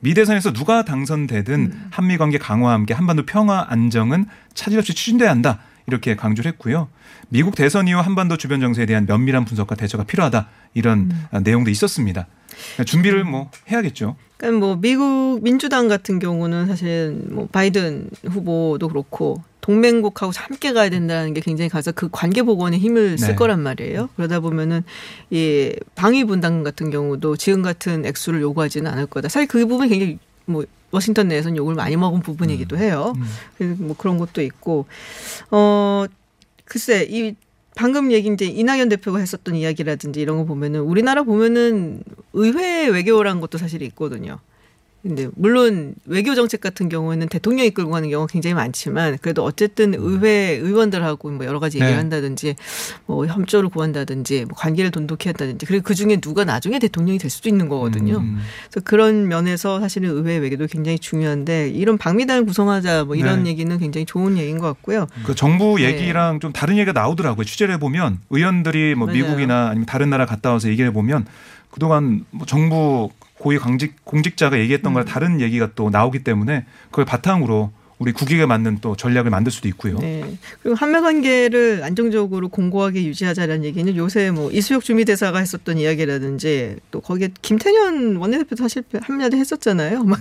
미 0.00 0.12
대선에서 0.12 0.52
누가 0.52 0.84
당선되든 0.84 1.88
한미 1.90 2.18
관계 2.18 2.36
강화와 2.36 2.74
함께 2.74 2.92
한반도 2.92 3.24
평화 3.24 3.64
안정은 3.68 4.26
차질 4.52 4.78
없이 4.78 4.92
추진돼야 4.94 5.30
한다. 5.30 5.60
이렇게 5.86 6.16
강조를 6.16 6.52
했고요. 6.52 6.88
미국 7.28 7.54
대선 7.54 7.88
이후 7.88 7.98
한반도 7.98 8.36
주변 8.36 8.60
정세에 8.60 8.86
대한 8.86 9.06
면밀한 9.06 9.44
분석과 9.44 9.74
대처가 9.76 10.04
필요하다. 10.04 10.48
이런 10.74 11.10
아, 11.30 11.40
내용도 11.40 11.70
있었습니다. 11.70 12.26
준비를 12.84 13.24
뭐 13.24 13.50
해야겠죠. 13.70 14.16
그러니까 14.36 14.66
뭐 14.66 14.76
미국 14.76 15.40
민주당 15.42 15.88
같은 15.88 16.18
경우는 16.18 16.66
사실 16.66 17.24
뭐 17.30 17.48
바이든 17.50 18.10
후보도 18.26 18.88
그렇고 18.88 19.42
동맹국하고 19.64 20.30
함께 20.36 20.74
가야 20.74 20.90
된다는 20.90 21.32
게 21.32 21.40
굉장히 21.40 21.70
가서 21.70 21.90
그 21.90 22.10
관계 22.12 22.42
복원에 22.42 22.76
힘을 22.76 23.16
쓸 23.16 23.28
네. 23.28 23.34
거란 23.34 23.60
말이에요. 23.62 24.10
그러다 24.14 24.40
보면은 24.40 24.84
이 25.30 25.72
방위 25.94 26.24
분담금 26.24 26.64
같은 26.64 26.90
경우도 26.90 27.38
지금 27.38 27.62
같은 27.62 28.04
액수를 28.04 28.42
요구하지는 28.42 28.90
않을 28.90 29.06
거다. 29.06 29.30
사실 29.30 29.48
그 29.48 29.66
부분이 29.66 29.88
굉장히 29.88 30.18
뭐 30.44 30.66
워싱턴 30.90 31.28
내에서는 31.28 31.56
욕을 31.56 31.74
많이 31.74 31.96
먹은 31.96 32.20
부분이기도 32.20 32.76
해요. 32.76 33.14
그래서 33.56 33.82
뭐 33.82 33.96
그런 33.96 34.18
것도 34.18 34.42
있고 34.42 34.84
어 35.50 36.04
글쎄 36.66 37.06
이 37.08 37.34
방금 37.74 38.12
얘기 38.12 38.30
이제 38.30 38.44
이낙연 38.44 38.90
대표가 38.90 39.18
했었던 39.18 39.54
이야기라든지 39.54 40.20
이런 40.20 40.36
거 40.36 40.44
보면은 40.44 40.80
우리나라 40.80 41.22
보면은 41.22 42.02
의회 42.34 42.86
외교라는 42.88 43.40
것도 43.40 43.56
사실 43.56 43.80
있거든요. 43.80 44.40
근데 45.04 45.28
물론 45.36 45.94
외교 46.06 46.34
정책 46.34 46.62
같은 46.62 46.88
경우에는 46.88 47.28
대통령이 47.28 47.70
끌고 47.70 47.90
가는 47.90 48.08
경우가 48.08 48.32
굉장히 48.32 48.54
많지만 48.54 49.18
그래도 49.20 49.44
어쨌든 49.44 49.92
의회 49.94 50.58
의원들하고 50.62 51.30
뭐 51.30 51.44
여러 51.44 51.60
가지 51.60 51.76
얘기를 51.76 51.92
네. 51.92 51.96
한다든지 51.98 52.56
뭐 53.04 53.26
협조를 53.26 53.68
구한다든지 53.68 54.46
뭐 54.46 54.56
관계를 54.56 54.90
돈독히 54.90 55.28
한다든지 55.28 55.66
그리고 55.66 55.84
그 55.84 55.94
중에 55.94 56.16
누가 56.16 56.46
나중에 56.46 56.78
대통령이 56.78 57.18
될 57.18 57.30
수도 57.30 57.50
있는 57.50 57.68
거거든요. 57.68 58.16
음. 58.16 58.40
그래서 58.70 58.82
그런 58.82 59.28
면에서 59.28 59.78
사실은 59.78 60.08
의회 60.08 60.38
외교도 60.38 60.68
굉장히 60.68 60.98
중요한데 60.98 61.68
이런 61.68 61.98
방미단을 61.98 62.46
구성하자 62.46 63.04
뭐 63.04 63.14
이런 63.14 63.42
네. 63.42 63.50
얘기는 63.50 63.76
굉장히 63.78 64.06
좋은 64.06 64.38
얘기인 64.38 64.58
것 64.58 64.68
같고요. 64.68 65.06
그 65.26 65.34
정부 65.34 65.76
네. 65.76 65.84
얘기랑 65.84 66.40
좀 66.40 66.50
다른 66.54 66.78
얘기가 66.78 66.98
나오더라고요. 66.98 67.44
취재를 67.44 67.74
해 67.74 67.78
보면 67.78 68.20
의원들이 68.30 68.94
뭐 68.94 69.08
맞아요. 69.08 69.22
미국이나 69.22 69.68
아니면 69.68 69.84
다른 69.84 70.08
나라 70.08 70.24
갔다 70.24 70.52
와서 70.52 70.70
얘기를 70.70 70.88
해 70.88 70.94
보면 70.94 71.26
그동안 71.70 72.24
뭐 72.30 72.46
정부 72.46 73.10
고위 73.38 73.58
공직, 73.58 74.04
공직자가 74.04 74.58
얘기했던 74.58 74.92
음. 74.92 74.94
거랑 74.94 75.06
다른 75.06 75.40
얘기가 75.40 75.70
또 75.74 75.90
나오기 75.90 76.24
때문에 76.24 76.66
그걸 76.90 77.04
바탕으로 77.04 77.72
우리 77.98 78.12
국익에 78.12 78.46
맞는 78.46 78.78
또 78.80 78.96
전략을 78.96 79.30
만들 79.30 79.52
수도 79.52 79.68
있고요. 79.68 79.98
네. 79.98 80.36
그리고 80.62 80.76
한미 80.76 81.00
관계를 81.00 81.82
안정적으로 81.84 82.48
공고하게 82.48 83.04
유지하자라는 83.04 83.64
얘기는 83.64 83.94
요새 83.96 84.30
뭐 84.30 84.50
이수혁 84.50 84.84
주미대사가 84.84 85.38
했었던 85.38 85.78
이야기라든지 85.78 86.76
또 86.90 87.00
거기에 87.00 87.30
김태년 87.42 88.16
원내대표도 88.16 88.62
사실 88.62 88.82
한마디 89.00 89.36
했었잖아요. 89.36 90.00
음. 90.02 90.12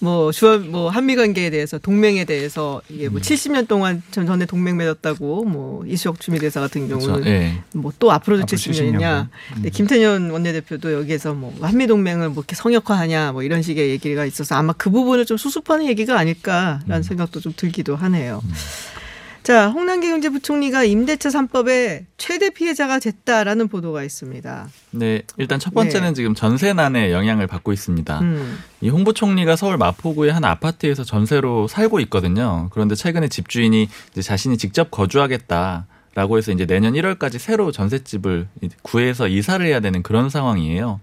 막뭐 0.00 0.32
주한 0.32 0.70
뭐 0.70 0.90
한미 0.90 1.16
관계에 1.16 1.50
대해서 1.50 1.78
동맹에 1.78 2.24
대해서 2.24 2.80
이게 2.88 3.06
음. 3.06 3.12
뭐 3.12 3.20
70년 3.20 3.66
동안 3.66 4.02
전 4.10 4.26
전에 4.26 4.46
동맹 4.46 4.76
맺었다고 4.76 5.44
뭐 5.44 5.84
이수혁 5.86 6.20
주미대사 6.20 6.60
같은 6.60 6.88
경우는 6.88 7.14
그렇죠. 7.14 7.30
예. 7.30 7.62
뭐또 7.74 8.12
앞으로도 8.12 8.42
앞으로 8.42 8.58
70년이냐. 8.58 9.00
70년. 9.00 9.28
근데 9.54 9.70
김태년 9.70 10.30
원내대표도 10.30 10.92
여기에서 10.92 11.34
뭐 11.34 11.54
한미 11.60 11.86
동맹을 11.86 12.28
뭐 12.28 12.42
이렇게 12.42 12.54
성역화하냐 12.56 13.32
뭐 13.32 13.42
이런 13.42 13.62
식의 13.62 13.90
얘기가 13.90 14.24
있어서 14.26 14.54
아마 14.54 14.72
그 14.72 14.90
부분을 14.90 15.26
좀 15.26 15.36
수습하는 15.36 15.86
얘기가 15.86 16.18
아닐까라는 16.18 16.99
생각도 17.02 17.40
좀 17.40 17.52
들기도 17.56 17.96
하네요. 17.96 18.40
자, 19.42 19.70
홍남기 19.70 20.08
경제부총리가 20.10 20.84
임대차 20.84 21.30
3법의 21.30 22.04
최대 22.18 22.50
피해자가 22.50 22.98
됐다라는 22.98 23.68
보도가 23.68 24.04
있습니다. 24.04 24.68
네, 24.90 25.22
일단 25.38 25.58
첫 25.58 25.72
번째는 25.72 26.08
네. 26.08 26.14
지금 26.14 26.34
전세난의 26.34 27.10
영향을 27.10 27.46
받고 27.46 27.72
있습니다. 27.72 28.20
음. 28.20 28.58
이 28.82 28.90
홍 28.90 29.04
부총리가 29.04 29.56
서울 29.56 29.78
마포구의 29.78 30.32
한 30.32 30.44
아파트에서 30.44 31.04
전세로 31.04 31.68
살고 31.68 32.00
있거든요. 32.00 32.68
그런데 32.70 32.94
최근에 32.94 33.28
집주인이 33.28 33.88
자신이 34.22 34.58
직접 34.58 34.90
거주하겠다. 34.90 35.86
라고 36.14 36.38
해서 36.38 36.50
이제 36.50 36.66
내년 36.66 36.94
1월까지 36.94 37.38
새로 37.38 37.70
전셋집을 37.70 38.48
구해서 38.82 39.28
이사를 39.28 39.64
해야 39.64 39.78
되는 39.78 40.02
그런 40.02 40.28
상황이에요. 40.28 40.98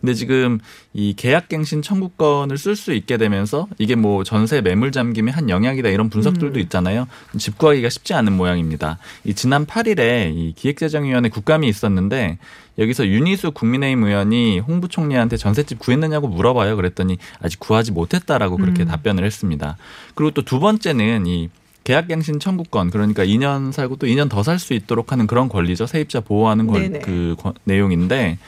근데 0.00 0.14
지금 0.14 0.60
이 0.92 1.14
계약갱신 1.16 1.82
청구권을 1.82 2.56
쓸 2.58 2.76
수 2.76 2.92
있게 2.92 3.16
되면서 3.16 3.66
이게 3.78 3.96
뭐 3.96 4.22
전세 4.24 4.60
매물 4.60 4.92
잠김의 4.92 5.32
한 5.32 5.48
영향이다 5.48 5.88
이런 5.88 6.10
분석들도 6.10 6.60
있잖아요. 6.60 7.08
집 7.38 7.58
구하기가 7.58 7.88
쉽지 7.88 8.14
않은 8.14 8.32
모양입니다. 8.32 8.98
이 9.24 9.34
지난 9.34 9.66
8일에 9.66 10.32
이 10.34 10.52
기획재정위원회 10.56 11.28
국감이 11.28 11.68
있었는데 11.68 12.38
여기서 12.78 13.06
윤희수 13.06 13.50
국민의힘 13.52 14.04
의원이 14.04 14.60
홍 14.60 14.80
부총리한테 14.80 15.36
전셋집 15.36 15.78
구했느냐고 15.80 16.28
물어봐요. 16.28 16.76
그랬더니 16.76 17.18
아직 17.40 17.58
구하지 17.58 17.92
못했다라고 17.92 18.56
그렇게 18.56 18.84
음. 18.84 18.88
답변을 18.88 19.24
했습니다. 19.24 19.76
그리고 20.14 20.30
또 20.30 20.42
두 20.52 20.60
번째는 20.60 21.26
이 21.26 21.48
계약갱신 21.84 22.38
청구권 22.40 22.90
그러니까 22.90 23.24
2년 23.24 23.72
살고 23.72 23.96
또 23.96 24.06
2년 24.06 24.28
더 24.28 24.42
살 24.42 24.58
수 24.58 24.74
있도록 24.74 25.12
하는 25.12 25.26
그런 25.26 25.48
권리죠. 25.48 25.86
세입자 25.86 26.20
보호하는 26.20 26.66
권. 26.66 26.76
그 27.00 27.34
권- 27.38 27.54
내용인데 27.64 28.38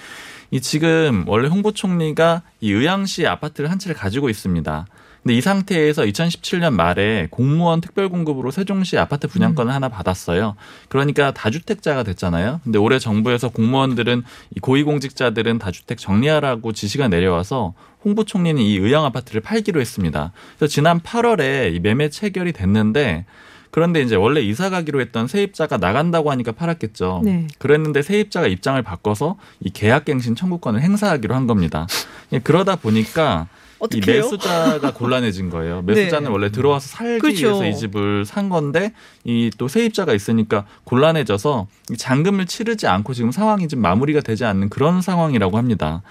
이 0.50 0.60
지금 0.60 1.24
원래 1.26 1.48
홍보총리가 1.48 2.42
이 2.60 2.70
의왕시 2.72 3.26
아파트를 3.26 3.70
한 3.70 3.78
채를 3.78 3.96
가지고 3.96 4.28
있습니다. 4.28 4.86
근데 5.24 5.36
이 5.36 5.40
상태에서 5.40 6.02
2017년 6.02 6.74
말에 6.74 7.28
공무원 7.30 7.80
특별 7.80 8.10
공급으로 8.10 8.50
세종시 8.50 8.98
아파트 8.98 9.26
분양권을 9.26 9.72
하나 9.72 9.88
받았어요. 9.88 10.54
그러니까 10.90 11.32
다주택자가 11.32 12.02
됐잖아요. 12.02 12.60
근데 12.62 12.78
올해 12.78 12.98
정부에서 12.98 13.48
공무원들은 13.48 14.22
이 14.54 14.60
고위공직자들은 14.60 15.58
다주택 15.58 15.96
정리하라고 15.96 16.72
지시가 16.72 17.08
내려와서 17.08 17.72
홍보 18.04 18.24
총리는 18.24 18.60
이 18.60 18.76
의왕 18.76 19.06
아파트를 19.06 19.40
팔기로 19.40 19.80
했습니다. 19.80 20.32
그래서 20.58 20.70
지난 20.70 21.00
8월에 21.00 21.74
이 21.74 21.80
매매 21.80 22.10
체결이 22.10 22.52
됐는데 22.52 23.24
그런데 23.70 24.02
이제 24.02 24.14
원래 24.16 24.42
이사 24.42 24.68
가기로 24.68 25.00
했던 25.00 25.26
세입자가 25.26 25.78
나간다고 25.78 26.30
하니까 26.30 26.52
팔았겠죠. 26.52 27.22
네. 27.24 27.46
그랬는데 27.58 28.02
세입자가 28.02 28.46
입장을 28.46 28.80
바꿔서 28.82 29.38
이 29.60 29.70
계약갱신 29.70 30.36
청구권을 30.36 30.82
행사하기로 30.82 31.34
한 31.34 31.46
겁니다. 31.46 31.86
예, 32.32 32.38
그러다 32.38 32.76
보니까 32.76 33.48
이? 33.92 34.00
매수자가 34.06 34.92
곤란해진 34.94 35.50
거예요. 35.50 35.82
매수자는 35.86 36.28
네. 36.28 36.32
원래 36.32 36.50
들어와서 36.50 36.88
살기 36.88 37.20
그렇죠. 37.20 37.46
위해서 37.48 37.66
이 37.66 37.74
집을 37.76 38.24
산 38.24 38.48
건데 38.48 38.92
이 39.24 39.50
또 39.58 39.68
세입자가 39.68 40.14
있으니까 40.14 40.64
곤란해져서 40.84 41.66
이 41.92 41.96
잔금을 41.96 42.46
치르지 42.46 42.86
않고 42.86 43.14
지금 43.14 43.30
상황이 43.32 43.68
좀 43.68 43.80
마무리가 43.80 44.20
되지 44.20 44.44
않는 44.44 44.68
그런 44.68 45.00
상황이라고 45.02 45.56
합니다. 45.58 46.02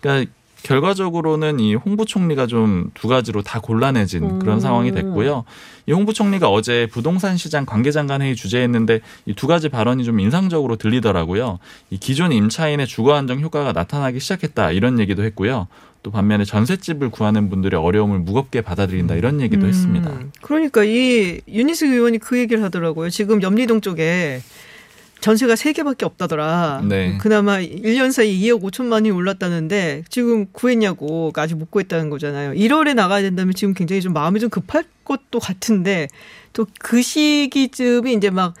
그러니까 0.00 0.30
결과적으로는 0.62 1.58
이 1.60 1.74
홍부총리가 1.74 2.46
좀 2.46 2.90
두 2.94 3.08
가지로 3.08 3.40
다 3.42 3.60
곤란해진 3.60 4.22
음. 4.24 4.38
그런 4.40 4.60
상황이 4.60 4.92
됐고요. 4.92 5.44
이 5.86 5.92
홍부총리가 5.92 6.50
어제 6.50 6.86
부동산 6.92 7.36
시장 7.38 7.64
관계장관 7.64 8.20
회의 8.20 8.36
주재했는데 8.36 9.00
이 9.26 9.34
두 9.34 9.46
가지 9.46 9.68
발언이 9.70 10.04
좀 10.04 10.20
인상적으로 10.20 10.76
들리더라고요. 10.76 11.58
이 11.90 11.98
기존 11.98 12.32
임차인의 12.32 12.86
주거 12.86 13.14
안정 13.14 13.40
효과가 13.40 13.72
나타나기 13.72 14.20
시작했다 14.20 14.72
이런 14.72 14.98
얘기도 14.98 15.24
했고요. 15.24 15.66
또 16.02 16.10
반면에 16.10 16.44
전셋집을 16.44 17.10
구하는 17.10 17.50
분들의 17.50 17.78
어려움을 17.78 18.20
무겁게 18.20 18.62
받아들인다 18.62 19.16
이런 19.16 19.40
얘기도 19.40 19.66
했습니다. 19.66 20.10
음, 20.10 20.32
그러니까 20.40 20.82
이 20.84 21.40
윤희숙 21.46 21.90
의원이 21.90 22.18
그 22.18 22.38
얘기를 22.38 22.62
하더라고요. 22.62 23.10
지금 23.10 23.42
염리동 23.42 23.82
쪽에 23.82 24.40
전세가 25.20 25.54
세개밖에 25.56 26.06
없다더라. 26.06 26.82
네. 26.88 27.18
그나마 27.18 27.58
1년 27.58 28.10
사이 28.10 28.40
2억 28.40 28.62
5천만 28.62 28.92
원이 28.92 29.10
올랐다는데 29.10 30.04
지금 30.08 30.46
구했냐고 30.52 31.30
아직 31.36 31.56
못 31.56 31.70
구했다는 31.70 32.08
거잖아요. 32.08 32.52
1월에 32.52 32.94
나가야 32.94 33.20
된다면 33.20 33.52
지금 33.54 33.74
굉장히 33.74 34.00
좀 34.00 34.14
마음이 34.14 34.40
좀 34.40 34.48
급할 34.48 34.84
것도 35.04 35.38
같은데 35.40 36.08
또 36.54 36.66
그 36.78 37.02
시기쯤이 37.02 38.14
이제 38.14 38.30
막 38.30 38.54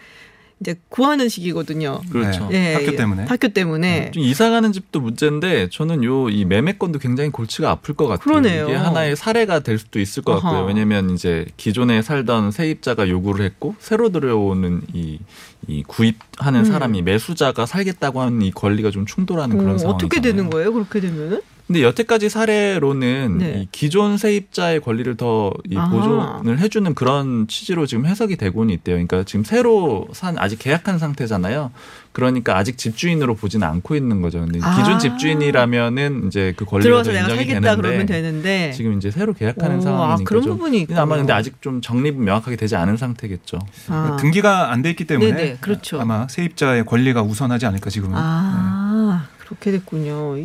이제 0.60 0.74
구하는 0.90 1.30
시기거든요. 1.30 2.00
그렇죠. 2.10 2.48
네. 2.50 2.72
예, 2.72 2.74
학교 2.74 2.92
예. 2.92 2.96
때문에. 2.96 3.24
학교 3.24 3.48
때문에. 3.48 4.10
좀 4.10 4.22
이사 4.22 4.50
가는 4.50 4.72
집도 4.72 5.00
문제인데 5.00 5.68
저는 5.70 6.04
요 6.04 6.28
이 6.30 6.44
매매권도 6.44 6.98
굉장히 6.98 7.30
골치가 7.30 7.70
아플 7.70 7.94
것 7.94 8.06
같아요. 8.06 8.24
그러네요. 8.24 8.64
이게 8.68 8.74
하나의 8.76 9.16
사례가 9.16 9.60
될 9.60 9.78
수도 9.78 9.98
있을 9.98 10.22
것 10.22 10.38
같고요. 10.38 10.64
왜냐하면 10.66 11.10
이제 11.10 11.46
기존에 11.56 12.02
살던 12.02 12.50
세입자가 12.50 13.08
요구를 13.08 13.44
했고 13.44 13.74
새로 13.78 14.10
들어오는 14.10 14.82
이, 14.92 15.18
이 15.66 15.82
구입하는 15.84 16.60
음. 16.60 16.64
사람이 16.66 17.02
매수자가 17.02 17.64
살겠다고 17.66 18.20
하는 18.20 18.42
이 18.42 18.50
권리가 18.50 18.90
좀 18.90 19.06
충돌하는 19.06 19.56
그런 19.56 19.74
어, 19.76 19.78
상황이 19.78 19.94
어떻게 19.94 20.20
되는 20.20 20.50
거예요? 20.50 20.72
그렇게 20.74 21.00
되면은? 21.00 21.40
근데 21.70 21.84
여태까지 21.84 22.28
사례로는 22.28 23.38
네. 23.38 23.60
이 23.60 23.68
기존 23.70 24.16
세입자의 24.16 24.80
권리를 24.80 25.16
더이 25.16 25.76
아. 25.76 25.88
보존을 25.88 26.58
해주는 26.58 26.92
그런 26.96 27.46
취지로 27.46 27.86
지금 27.86 28.06
해석이 28.06 28.34
되고는 28.34 28.74
있대요. 28.74 28.96
그러니까 28.96 29.22
지금 29.22 29.44
새로 29.44 30.08
산 30.12 30.36
아직 30.36 30.58
계약한 30.58 30.98
상태잖아요. 30.98 31.70
그러니까 32.10 32.56
아직 32.56 32.76
집주인으로 32.76 33.36
보지는 33.36 33.68
않고 33.68 33.94
있는 33.94 34.20
거죠. 34.20 34.40
근데 34.40 34.58
아. 34.60 34.78
기존 34.78 34.98
집주인이라면 34.98 36.26
이제 36.26 36.54
그 36.56 36.64
권리가 36.64 36.82
들어와서 36.82 37.10
더 37.12 37.16
내가 37.16 37.28
인정이 37.28 37.38
살겠다 37.46 37.60
되는데 37.60 37.82
그러면 37.88 38.06
되는데. 38.06 38.72
지금 38.72 38.98
이제 38.98 39.12
새로 39.12 39.32
계약하는 39.32 39.76
오, 39.78 39.80
상황이니까 39.80 40.22
아, 40.22 40.24
그런 40.26 40.42
좀 40.42 40.52
부분이 40.54 40.80
있군요. 40.80 40.98
아마 40.98 41.18
근데 41.18 41.32
아직 41.32 41.62
좀 41.62 41.80
정립은 41.80 42.24
명확하게 42.24 42.56
되지 42.56 42.74
않은 42.74 42.96
상태겠죠. 42.96 43.60
아. 43.86 44.16
등기가 44.18 44.72
안 44.72 44.82
돼 44.82 44.90
있기 44.90 45.04
때문에 45.04 45.32
네네, 45.32 45.56
그렇죠. 45.60 46.00
아마 46.00 46.26
세입자의 46.28 46.84
권리가 46.86 47.22
우선하지 47.22 47.64
않을까 47.66 47.90
지금은. 47.90 48.16
아, 48.18 49.28
그렇게 49.38 49.70
됐군요. 49.70 50.36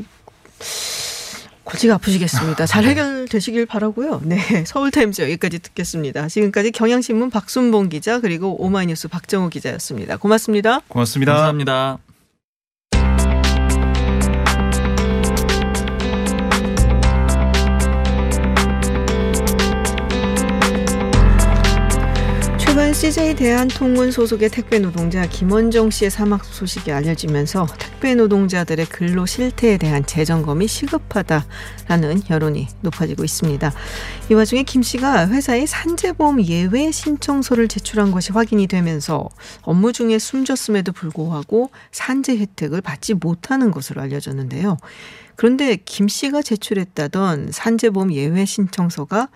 이- 1.66 1.70
골치가 1.70 1.96
아프시겠습니다. 1.96 2.66
잘 2.68 2.84
해결되시길 2.86 3.66
바라고요. 3.66 4.22
네, 4.24 4.38
서울타임즈 4.66 5.22
여기까지 5.24 5.60
듣겠습니다. 5.60 6.28
지금까지 6.28 6.72
경향신문 6.72 7.30
박순봉 7.32 7.90
기자 7.90 8.20
그리고 8.20 8.56
오마이뉴스 8.64 9.08
박정호 9.08 9.50
기자였습니다. 9.50 10.18
고맙습니다. 10.18 10.82
고맙습니다. 10.88 11.34
감사합니다. 11.34 12.05
CJ 23.06 23.36
대한통운 23.36 24.10
소속의 24.10 24.50
택배 24.50 24.80
노동자 24.80 25.28
김원정 25.28 25.92
씨의 25.92 26.10
사망 26.10 26.40
소식이 26.42 26.92
알려지면서 26.92 27.68
택배 27.78 28.16
노동자들의 28.16 28.84
근로 28.88 29.28
실태에 29.28 29.78
대한 29.78 30.04
재점검이 30.04 30.68
시급하다라는 30.68 32.24
여론이 32.32 32.68
높아지고 32.82 33.24
있습니다. 33.24 33.72
이 34.32 34.34
와중에 34.34 34.64
김 34.64 34.82
씨가 34.82 35.28
회사에 35.28 35.68
산재보험 35.68 36.42
예외 36.46 36.92
신청서를 36.92 37.68
제출한 37.68 38.10
것이 38.10 38.32
확인이 38.32 38.66
되면서 38.66 39.30
업무 39.62 39.94
중에 39.94 40.18
숨졌음에도 40.18 40.92
불구하고 40.92 41.70
산재 41.92 42.40
혜택을 42.40 42.82
받지 42.82 43.14
못하는 43.14 43.70
것으로 43.70 44.02
알려졌는데요. 44.02 44.78
그런데 45.36 45.78
김 45.86 46.08
씨가 46.08 46.42
제출했다던 46.42 47.52
산재보험 47.52 48.14
예외 48.14 48.46
신청서가 48.46 49.30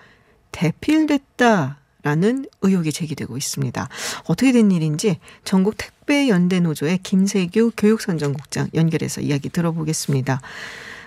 대필됐다 0.50 1.79
라는 2.02 2.46
의혹이 2.62 2.92
제기되고 2.92 3.36
있습니다. 3.36 3.88
어떻게 4.26 4.52
된 4.52 4.70
일인지 4.70 5.18
전국 5.44 5.74
택배연대 5.76 6.60
노조의 6.60 6.98
김세규 7.02 7.72
교육선정국장 7.76 8.68
연결해서 8.74 9.20
이야기 9.20 9.48
들어보겠습니다. 9.48 10.40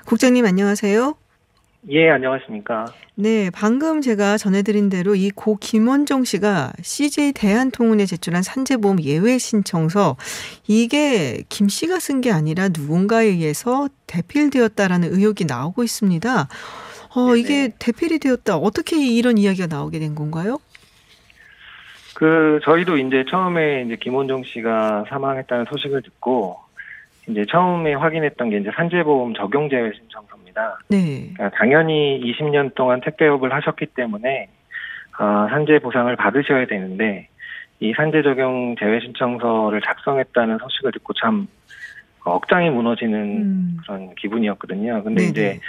국장님 0.05 0.45
안녕하세요. 0.45 1.15
예, 1.89 2.09
안녕하십니까. 2.11 2.85
네, 3.15 3.49
방금 3.49 3.99
제가 4.01 4.37
전해드린 4.37 4.87
대로 4.89 5.15
이 5.15 5.29
고 5.31 5.57
김원정 5.57 6.23
씨가 6.23 6.71
CJ 6.81 7.33
대한통운에 7.33 8.05
제출한 8.05 8.41
산재보험 8.41 9.01
예외 9.03 9.37
신청서 9.37 10.15
이게 10.67 11.43
김 11.49 11.67
씨가 11.67 11.99
쓴 11.99 12.21
게 12.21 12.31
아니라 12.31 12.69
누군가에 12.69 13.25
의해서 13.25 13.89
대필되었다라는 14.07 15.13
의혹이 15.13 15.43
나오고 15.45 15.83
있습니다. 15.83 16.47
어, 17.15 17.25
네네. 17.27 17.39
이게 17.39 17.71
대필이 17.77 18.19
되었다. 18.19 18.55
어떻게 18.55 19.05
이런 19.05 19.37
이야기가 19.37 19.67
나오게 19.67 19.99
된 19.99 20.15
건가요? 20.15 20.59
그, 22.13 22.59
저희도 22.63 22.97
이제 22.97 23.25
처음에 23.29 23.83
이제 23.83 23.95
김원종 23.95 24.43
씨가 24.43 25.05
사망했다는 25.09 25.65
소식을 25.69 26.01
듣고, 26.01 26.57
이제 27.29 27.45
처음에 27.49 27.93
확인했던 27.93 28.49
게 28.49 28.57
이제 28.57 28.69
산재보험 28.75 29.33
적용 29.33 29.69
제외 29.69 29.91
신청서입니다. 29.93 30.79
네. 30.89 31.31
그러니까 31.33 31.57
당연히 31.57 32.21
20년 32.25 32.75
동안 32.75 33.01
택배업을 33.01 33.53
하셨기 33.53 33.87
때문에, 33.87 34.49
어, 35.19 35.47
산재 35.49 35.79
보상을 35.79 36.13
받으셔야 36.15 36.65
되는데, 36.65 37.29
이 37.79 37.93
산재 37.95 38.21
적용 38.21 38.75
제외 38.77 38.99
신청서를 38.99 39.81
작성했다는 39.81 40.57
소식을 40.59 40.91
듣고 40.93 41.13
참 41.13 41.47
억장이 42.25 42.69
무너지는 42.69 43.19
음. 43.19 43.77
그런 43.83 44.15
기분이었거든요. 44.15 45.03
근데 45.03 45.23
네네. 45.23 45.29
이제 45.29 45.59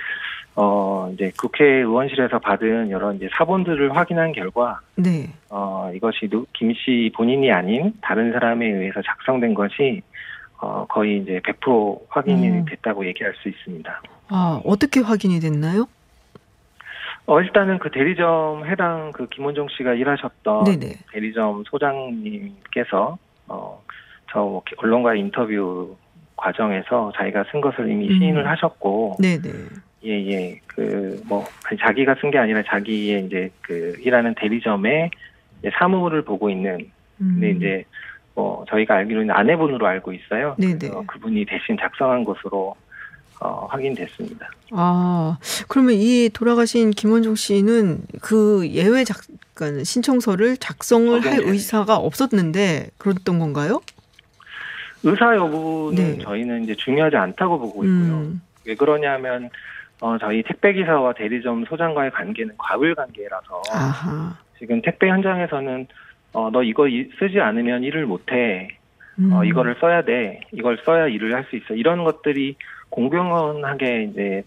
어 0.56 1.10
이제 1.12 1.32
국회의원실에서 1.38 2.38
받은 2.38 2.90
여러 2.90 3.12
이제 3.12 3.28
사본들을 3.36 3.96
확인한 3.96 4.32
결과 4.32 4.80
네. 4.96 5.32
어 5.50 5.90
이것이 5.94 6.30
김 6.52 6.72
씨 6.74 7.10
본인이 7.14 7.50
아닌 7.50 7.92
다른 8.00 8.32
사람에 8.32 8.66
의해서 8.66 9.02
작성된 9.02 9.54
것이 9.54 10.02
어 10.60 10.86
거의 10.88 11.18
이제 11.18 11.40
100% 11.40 12.00
확인이 12.08 12.48
음. 12.48 12.64
됐다고 12.66 13.04
얘기할 13.06 13.34
수 13.42 13.48
있습니다. 13.48 14.02
아, 14.28 14.60
어떻게 14.64 15.00
확인이 15.00 15.40
됐나요? 15.40 15.86
어 17.26 17.40
일단은 17.40 17.78
그 17.78 17.90
대리점 17.90 18.66
해당 18.66 19.10
그 19.12 19.28
김원종 19.28 19.68
씨가 19.76 19.94
일하셨던 19.94 20.64
네네. 20.64 20.94
대리점 21.12 21.64
소장님께서 21.66 23.18
어 23.48 23.84
저 24.34 24.60
언론과의 24.78 25.20
인터뷰 25.20 25.96
과정에서 26.36 27.12
자기가 27.16 27.44
쓴 27.52 27.60
것을 27.60 27.88
이미 27.88 28.08
음. 28.08 28.18
시인을 28.18 28.48
하셨고 28.48 29.16
네네. 29.20 29.48
예 30.04 30.30
예 30.30 30.60
그 30.66 31.20
뭐 31.26 31.46
자기가 31.80 32.16
쓴 32.20 32.30
게 32.30 32.38
아니라 32.38 32.62
자기의 32.66 33.26
이제 33.26 33.50
그 33.62 33.96
일하는 34.00 34.34
대리점에 34.34 35.10
사무를 35.78 36.22
보고 36.22 36.50
있는 36.50 36.90
근데 37.18 37.50
음. 37.50 37.56
이제 37.56 37.84
뭐 38.34 38.64
저희가 38.68 38.96
알기로는 38.96 39.30
아내분으로 39.30 39.86
알고 39.86 40.12
있어요. 40.12 40.56
네네. 40.58 40.78
그래서 40.78 41.04
그분이 41.06 41.44
대신 41.46 41.76
작성한 41.80 42.24
것으로 42.24 42.74
어, 43.40 43.66
확인됐습니다. 43.70 44.48
아, 44.72 45.38
그러면 45.68 45.94
이 45.94 46.28
돌아가신 46.32 46.90
김원종 46.90 47.34
씨는 47.36 48.00
그 48.20 48.66
예외 48.68 49.04
작, 49.04 49.18
그러니까 49.54 49.84
신청서를 49.84 50.56
작성을 50.56 51.12
할 51.14 51.20
적용제외. 51.22 51.50
의사가 51.52 51.96
없었는데 51.96 52.88
그랬던 52.98 53.38
건가요? 53.38 53.80
의사 55.02 55.34
여부는 55.36 55.94
네. 55.94 56.18
저희는 56.18 56.64
이제 56.64 56.74
중요하지 56.74 57.16
않다고 57.16 57.58
보고 57.58 57.84
있고요. 57.84 57.94
음, 58.18 58.40
왜 58.64 58.74
그러냐면 58.74 59.50
어, 60.04 60.18
저희 60.18 60.42
택배 60.42 60.74
기사와 60.74 61.14
대리점 61.14 61.64
소장과의 61.64 62.10
관계는 62.10 62.54
과불 62.58 62.94
관계라서 62.94 63.62
아하. 63.72 64.36
지금 64.58 64.82
택배 64.82 65.08
현장에서는 65.08 65.86
어, 66.34 66.50
너 66.52 66.62
이거 66.62 66.86
이- 66.86 67.08
쓰지 67.18 67.40
않으면 67.40 67.82
일을 67.84 68.04
못해. 68.04 68.68
음. 69.18 69.32
어, 69.32 69.42
이거를 69.44 69.76
써야 69.80 70.02
돼. 70.02 70.40
이걸 70.52 70.76
써야 70.84 71.06
일을 71.06 71.34
할 71.34 71.44
수 71.48 71.56
있어. 71.56 71.72
이런 71.72 72.04
것들이 72.04 72.56
공공연하게 72.90 74.02
이제 74.10 74.42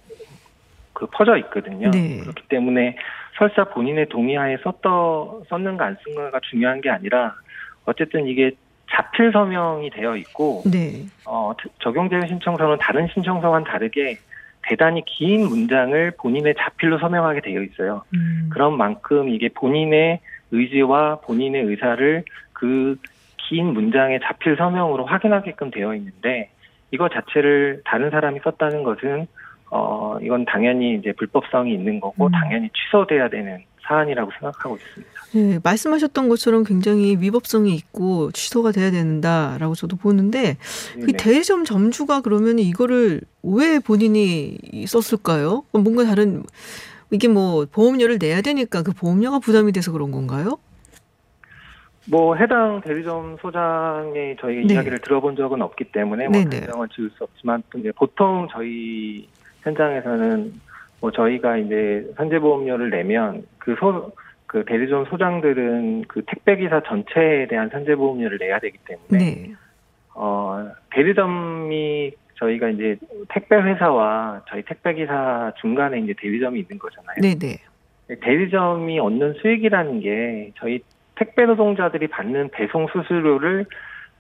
그 0.93 1.07
퍼져 1.07 1.37
있거든요. 1.37 1.89
네. 1.89 2.19
그렇기 2.19 2.43
때문에 2.49 2.95
설사 3.39 3.63
본인의 3.63 4.09
동의하에 4.09 4.57
썼더 4.63 5.41
썼는가 5.49 5.85
안 5.85 5.97
쓴가가 6.03 6.39
중요한 6.51 6.81
게 6.81 6.91
아니라 6.91 7.33
어쨌든 7.85 8.27
이게 8.27 8.51
자필 8.91 9.31
서명이 9.31 9.89
되어 9.89 10.15
있고 10.17 10.61
네. 10.71 11.05
어, 11.25 11.51
적용 11.81 12.09
제외 12.09 12.27
신청서는 12.27 12.77
다른 12.79 13.07
신청서와는 13.11 13.65
다르게 13.65 14.17
대단히 14.67 15.03
긴 15.05 15.47
문장을 15.47 16.11
본인의 16.19 16.55
자필로 16.57 16.99
서명하게 16.99 17.41
되어 17.41 17.61
있어요. 17.61 18.03
음. 18.13 18.49
그런 18.51 18.77
만큼 18.77 19.29
이게 19.29 19.49
본인의 19.49 20.19
의지와 20.51 21.21
본인의 21.21 21.63
의사를 21.63 22.23
그 22.53 22.97
긴 23.47 23.73
문장의 23.73 24.19
자필 24.23 24.55
서명으로 24.57 25.05
확인하게끔 25.05 25.71
되어 25.71 25.95
있는데 25.95 26.49
이거 26.91 27.09
자체를 27.09 27.81
다른 27.85 28.09
사람이 28.09 28.39
썼다는 28.43 28.83
것은 28.83 29.27
어 29.69 30.17
이건 30.21 30.45
당연히 30.45 30.95
이제 30.95 31.11
불법성이 31.13 31.73
있는 31.73 31.99
거고 31.99 32.27
음. 32.27 32.31
당연히 32.31 32.69
취소돼야 32.69 33.29
되는 33.29 33.63
사안이라고 33.87 34.31
생각하고 34.39 34.77
있습니다. 34.77 35.17
네, 35.33 35.59
말씀하셨던 35.63 36.29
것처럼 36.29 36.63
굉장히 36.63 37.17
위법성이 37.19 37.75
있고 37.75 38.31
취소가 38.31 38.71
돼야 38.71 38.91
된다라고 38.91 39.75
저도 39.75 39.95
보는데 39.97 40.57
그 40.93 41.07
네. 41.07 41.17
대리점 41.17 41.65
점주가 41.65 42.21
그러면 42.21 42.59
이거를 42.59 43.21
왜 43.43 43.79
본인이 43.79 44.57
썼을까요? 44.87 45.63
뭔가 45.71 46.05
다른 46.05 46.43
이게 47.11 47.27
뭐 47.27 47.65
보험료를 47.65 48.17
내야 48.19 48.41
되니까 48.41 48.83
그 48.83 48.93
보험료가 48.93 49.39
부담이 49.39 49.71
돼서 49.71 49.91
그런 49.91 50.11
건가요? 50.11 50.57
뭐 52.09 52.35
해당 52.35 52.81
대리점 52.81 53.37
소장의 53.41 54.37
저희가 54.39 54.67
네. 54.67 54.73
이야기를 54.73 54.99
들어본 54.99 55.35
적은 55.35 55.61
없기 55.61 55.91
때문에 55.91 56.29
뭐. 56.29 56.41
단정을 56.41 56.87
지을 56.89 57.09
수 57.17 57.23
없지만 57.23 57.63
보통 57.95 58.47
저희 58.51 59.27
현장에서는 59.63 60.53
뭐 60.99 61.11
저희가 61.11 61.57
이제 61.57 62.11
선제보험료를 62.17 62.89
내면 62.89 63.43
그 63.59 63.75
소 63.79 64.11
그 64.47 64.63
대리점 64.65 65.05
소장들은 65.05 66.05
그 66.07 66.23
택배 66.25 66.55
기사 66.55 66.81
전체에 66.81 67.47
대한 67.47 67.69
선제보험료를 67.69 68.37
내야 68.39 68.59
되기 68.59 68.77
때문에 68.85 69.17
네. 69.17 69.53
어 70.15 70.69
대리점이 70.91 72.11
저희가 72.35 72.69
이제 72.69 72.97
택배 73.29 73.57
회사와 73.57 74.41
저희 74.49 74.63
택배 74.63 74.93
기사 74.93 75.51
중간에 75.59 75.99
이제 75.99 76.13
대리점이 76.17 76.61
있는 76.61 76.79
거잖아요. 76.79 77.17
네, 77.21 77.35
네. 77.35 77.57
대리점이 78.21 78.99
얻는 78.99 79.33
수익이라는 79.41 79.99
게 79.99 80.53
저희 80.57 80.79
택배 81.15 81.45
노동자들이 81.45 82.07
받는 82.07 82.49
배송 82.51 82.87
수수료를 82.87 83.65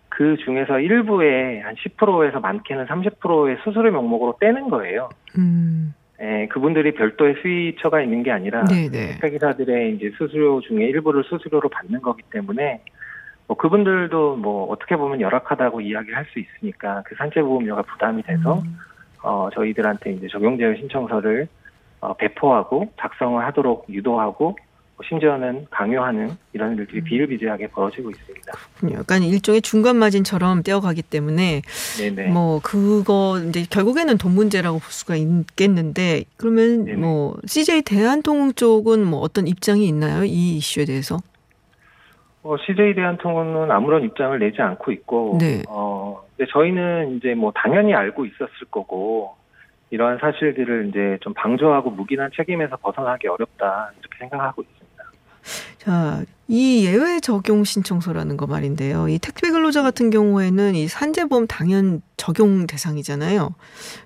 그 0.09 0.35
중에서 0.43 0.79
일부의 0.79 1.61
한 1.61 1.75
10%에서 1.75 2.39
많게는 2.39 2.85
30%의 2.87 3.57
수수료 3.63 3.91
명목으로 3.91 4.37
떼는 4.41 4.69
거예요. 4.69 5.09
음. 5.37 5.93
예, 6.21 6.47
그분들이 6.47 6.93
별도의 6.93 7.35
수위처가 7.41 8.01
있는 8.01 8.23
게 8.23 8.31
아니라 8.31 8.63
네, 8.65 8.89
네. 8.89 9.09
택배 9.11 9.29
기사들의 9.31 9.95
이제 9.95 10.11
수수료 10.17 10.61
중에 10.61 10.85
일부를 10.85 11.23
수수료로 11.23 11.69
받는 11.69 12.01
거기 12.01 12.23
때문에 12.31 12.81
뭐 13.47 13.55
그분들도 13.55 14.35
뭐 14.37 14.69
어떻게 14.69 14.95
보면 14.95 15.21
열악하다고 15.21 15.81
이야기할 15.81 16.25
수 16.25 16.39
있으니까 16.39 17.03
그 17.05 17.15
산재보험료가 17.15 17.83
부담이 17.83 18.23
돼서 18.23 18.59
음. 18.59 18.77
어, 19.23 19.49
저희들한테 19.53 20.13
이제 20.13 20.27
적용제외 20.27 20.77
신청서를 20.77 21.47
어, 21.99 22.13
배포하고 22.15 22.91
작성을 22.99 23.43
하도록 23.45 23.85
유도하고 23.89 24.43
뭐 24.45 24.55
심지어는 25.03 25.67
강요하는 25.69 26.31
이런 26.53 26.75
일들이 26.77 27.01
비일비재하게 27.01 27.67
벌어지고 27.67 28.09
있습니다. 28.09 28.51
약간 28.93 29.21
일종의 29.23 29.61
중간 29.61 29.95
마진처럼 29.97 30.63
떼어가기 30.63 31.03
때문에 31.03 31.61
네네. 31.99 32.29
뭐 32.31 32.59
그거 32.63 33.39
이제 33.47 33.65
결국에는 33.69 34.17
돈 34.17 34.33
문제라고 34.33 34.79
볼 34.79 34.91
수가 34.91 35.15
있겠는데 35.15 36.23
그러면 36.37 36.85
네네. 36.85 36.97
뭐 36.97 37.37
CJ 37.45 37.83
대한통운 37.83 38.55
쪽은 38.55 39.05
뭐 39.05 39.19
어떤 39.19 39.47
입장이 39.47 39.87
있나요? 39.87 40.23
이 40.23 40.57
이슈에 40.57 40.85
대해서? 40.85 41.19
어, 42.47 42.55
CJ 42.65 42.95
대한통운은 42.95 43.71
아무런 43.71 44.05
입장을 44.05 44.39
내지 44.39 44.61
않고 44.61 44.93
있고, 44.93 45.37
네. 45.37 45.63
어, 45.67 46.23
근데 46.37 46.49
저희는 46.49 47.17
이제 47.17 47.35
뭐 47.35 47.51
당연히 47.53 47.93
알고 47.93 48.25
있었을 48.25 48.67
거고, 48.71 49.35
이러한 49.89 50.19
사실들을 50.19 50.87
이제 50.87 51.17
좀 51.19 51.33
방조하고 51.33 51.89
묵인한 51.91 52.31
책임에서 52.33 52.77
벗어나기 52.77 53.27
어렵다, 53.27 53.91
이렇게 53.99 54.17
생각하고 54.19 54.61
있습니다. 54.61 54.76
자, 55.87 56.21
이 56.49 56.85
예외 56.85 57.21
적용 57.21 57.63
신청서라는 57.63 58.35
거 58.35 58.45
말인데요. 58.45 59.07
이 59.07 59.19
택배 59.19 59.49
근로자 59.51 59.83
같은 59.83 60.09
경우에는 60.09 60.75
이 60.75 60.89
산재보험 60.89 61.47
당연 61.47 62.01
적용 62.17 62.67
대상이잖아요. 62.67 63.55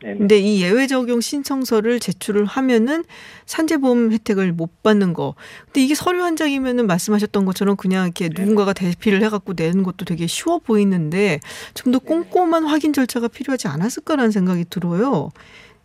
네네. 0.04 0.18
근데 0.20 0.38
이 0.38 0.62
예외 0.62 0.86
적용 0.86 1.22
신청서를 1.22 2.00
제출을 2.00 2.46
하면은 2.46 3.04
산재보험 3.48 4.12
혜택을 4.12 4.54
못 4.54 4.84
받는 4.84 5.14
거. 5.14 5.34
근데 5.66 5.84
이게 5.84 5.96
서류 5.96 6.24
한 6.24 6.36
장이면은 6.36 6.86
말씀하셨던 6.86 7.46
것처럼 7.46 7.76
그냥 7.78 8.06
이렇게 8.06 8.30
네. 8.30 8.40
누군가가 8.40 8.74
대피를 8.74 9.24
해갖고 9.24 9.54
내는 9.56 9.82
것도 9.82 10.06
되게 10.06 10.28
쉬워 10.28 10.60
보이는데 10.60 11.40
좀더 11.74 11.98
네. 11.98 12.06
꼼꼼한 12.06 12.66
확인 12.66 12.94
절차가 12.94 13.28
필요하지 13.28 13.70
않았을까라는 13.70 14.30
생각이 14.30 14.66
들어요. 14.70 15.32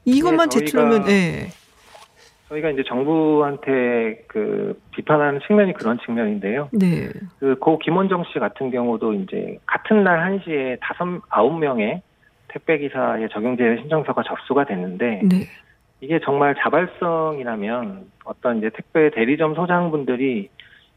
이것만 0.04 0.50
네, 0.50 0.58
제출하면, 0.58 1.04
네. 1.06 1.52
저희가 2.48 2.70
이제 2.70 2.84
정부한테 2.86 4.22
그 4.28 4.80
비판하는 4.92 5.40
측면이 5.46 5.72
그런 5.74 5.98
측면인데요. 6.04 6.68
네. 6.72 7.08
그 7.40 7.56
고 7.58 7.78
김원정 7.78 8.24
씨 8.32 8.38
같은 8.38 8.70
경우도 8.70 9.14
이제 9.14 9.58
같은 9.66 10.04
날 10.04 10.38
1시에 10.38 10.78
다섯, 10.80 11.20
아홉 11.28 11.58
명의 11.58 12.02
택배 12.48 12.78
기사의 12.78 13.28
적용제외 13.30 13.78
신청서가 13.78 14.22
접수가 14.22 14.64
됐는데, 14.64 15.22
네. 15.24 15.46
이게 16.00 16.20
정말 16.20 16.54
자발성이라면 16.62 18.06
어떤 18.24 18.58
이제 18.58 18.70
택배 18.74 19.10
대리점 19.10 19.54
소장분들이 19.54 20.48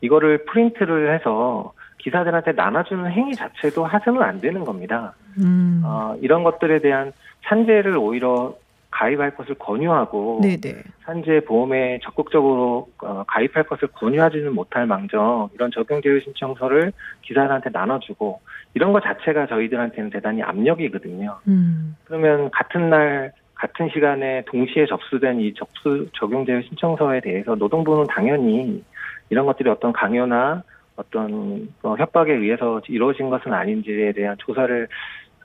이거를 0.01 0.45
프린트를 0.45 1.13
해서 1.15 1.73
기사들한테 1.97 2.53
나눠주는 2.53 3.09
행위 3.11 3.33
자체도 3.33 3.85
하서는 3.85 4.21
안 4.21 4.39
되는 4.39 4.63
겁니다. 4.63 5.13
음. 5.37 5.81
어, 5.83 6.15
이런 6.21 6.43
것들에 6.43 6.79
대한 6.79 7.11
산재를 7.43 7.97
오히려 7.97 8.53
가입할 8.91 9.35
것을 9.35 9.55
권유하고 9.55 10.41
네네. 10.41 10.81
산재 11.05 11.41
보험에 11.45 11.99
적극적으로 12.03 12.89
어, 13.03 13.23
가입할 13.27 13.63
것을 13.63 13.87
권유하지는 13.89 14.53
못할 14.53 14.87
망정 14.87 15.49
이런 15.53 15.71
적용제외 15.71 16.21
신청서를 16.21 16.91
기사들한테 17.21 17.69
나눠주고 17.71 18.41
이런 18.73 18.91
것 18.93 19.03
자체가 19.03 19.47
저희들한테는 19.47 20.09
대단히 20.09 20.41
압력이거든요. 20.41 21.37
음. 21.47 21.95
그러면 22.05 22.49
같은 22.51 22.89
날 22.89 23.31
같은 23.53 23.89
시간에 23.89 24.43
동시에 24.45 24.85
접수된 24.85 25.41
이 25.41 25.53
접수 25.53 26.07
적용제외 26.13 26.63
신청서에 26.63 27.21
대해서 27.21 27.55
노동부는 27.55 28.05
당연히 28.07 28.83
이런 29.29 29.45
것들이 29.45 29.69
어떤 29.69 29.91
강요나 29.91 30.63
어떤 30.95 31.69
어, 31.83 31.95
협박에 31.97 32.33
의해서 32.33 32.81
이루어진 32.87 33.29
것은 33.29 33.53
아닌지에 33.53 34.11
대한 34.13 34.35
조사를 34.39 34.87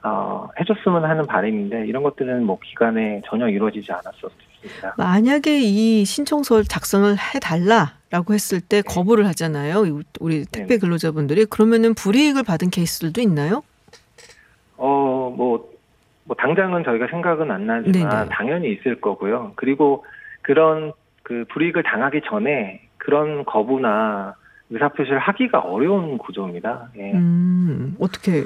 어, 0.06 0.50
해줬으면 0.60 1.04
하는 1.04 1.26
바람인데 1.26 1.86
이런 1.86 2.02
것들은 2.02 2.44
뭐 2.44 2.58
기간에 2.62 3.22
전혀 3.26 3.48
이루어지지 3.48 3.90
않았었습니다. 3.90 4.94
만약에 4.98 5.60
이 5.60 6.04
신청서를 6.04 6.64
작성을 6.64 7.10
해달라라고 7.16 8.34
했을 8.34 8.60
때 8.60 8.82
거부를 8.82 9.26
하잖아요. 9.28 9.86
이 9.86 10.02
우리 10.20 10.44
택배 10.44 10.74
네네. 10.74 10.78
근로자분들이 10.80 11.46
그러면은 11.46 11.94
불이익을 11.94 12.42
받은 12.42 12.68
케이스들도 12.68 13.22
있나요? 13.22 13.62
어, 14.76 15.32
뭐, 15.34 15.70
뭐, 16.24 16.36
당장은 16.36 16.84
저희가 16.84 17.06
생각은 17.06 17.50
안 17.50 17.66
나지만 17.66 17.92
네네. 17.92 18.28
당연히 18.30 18.72
있을 18.72 19.00
거고요. 19.00 19.52
그리고 19.56 20.04
그런 20.42 20.92
그 21.22 21.46
불이익을 21.48 21.82
당하기 21.82 22.22
전에 22.28 22.82
그런 22.98 23.44
거부나 23.46 24.34
의사표시를 24.68 25.18
하기가 25.18 25.60
어려운 25.60 26.18
구조입니다. 26.18 26.90
예. 26.98 27.12
음, 27.12 27.96
어떻게? 27.98 28.44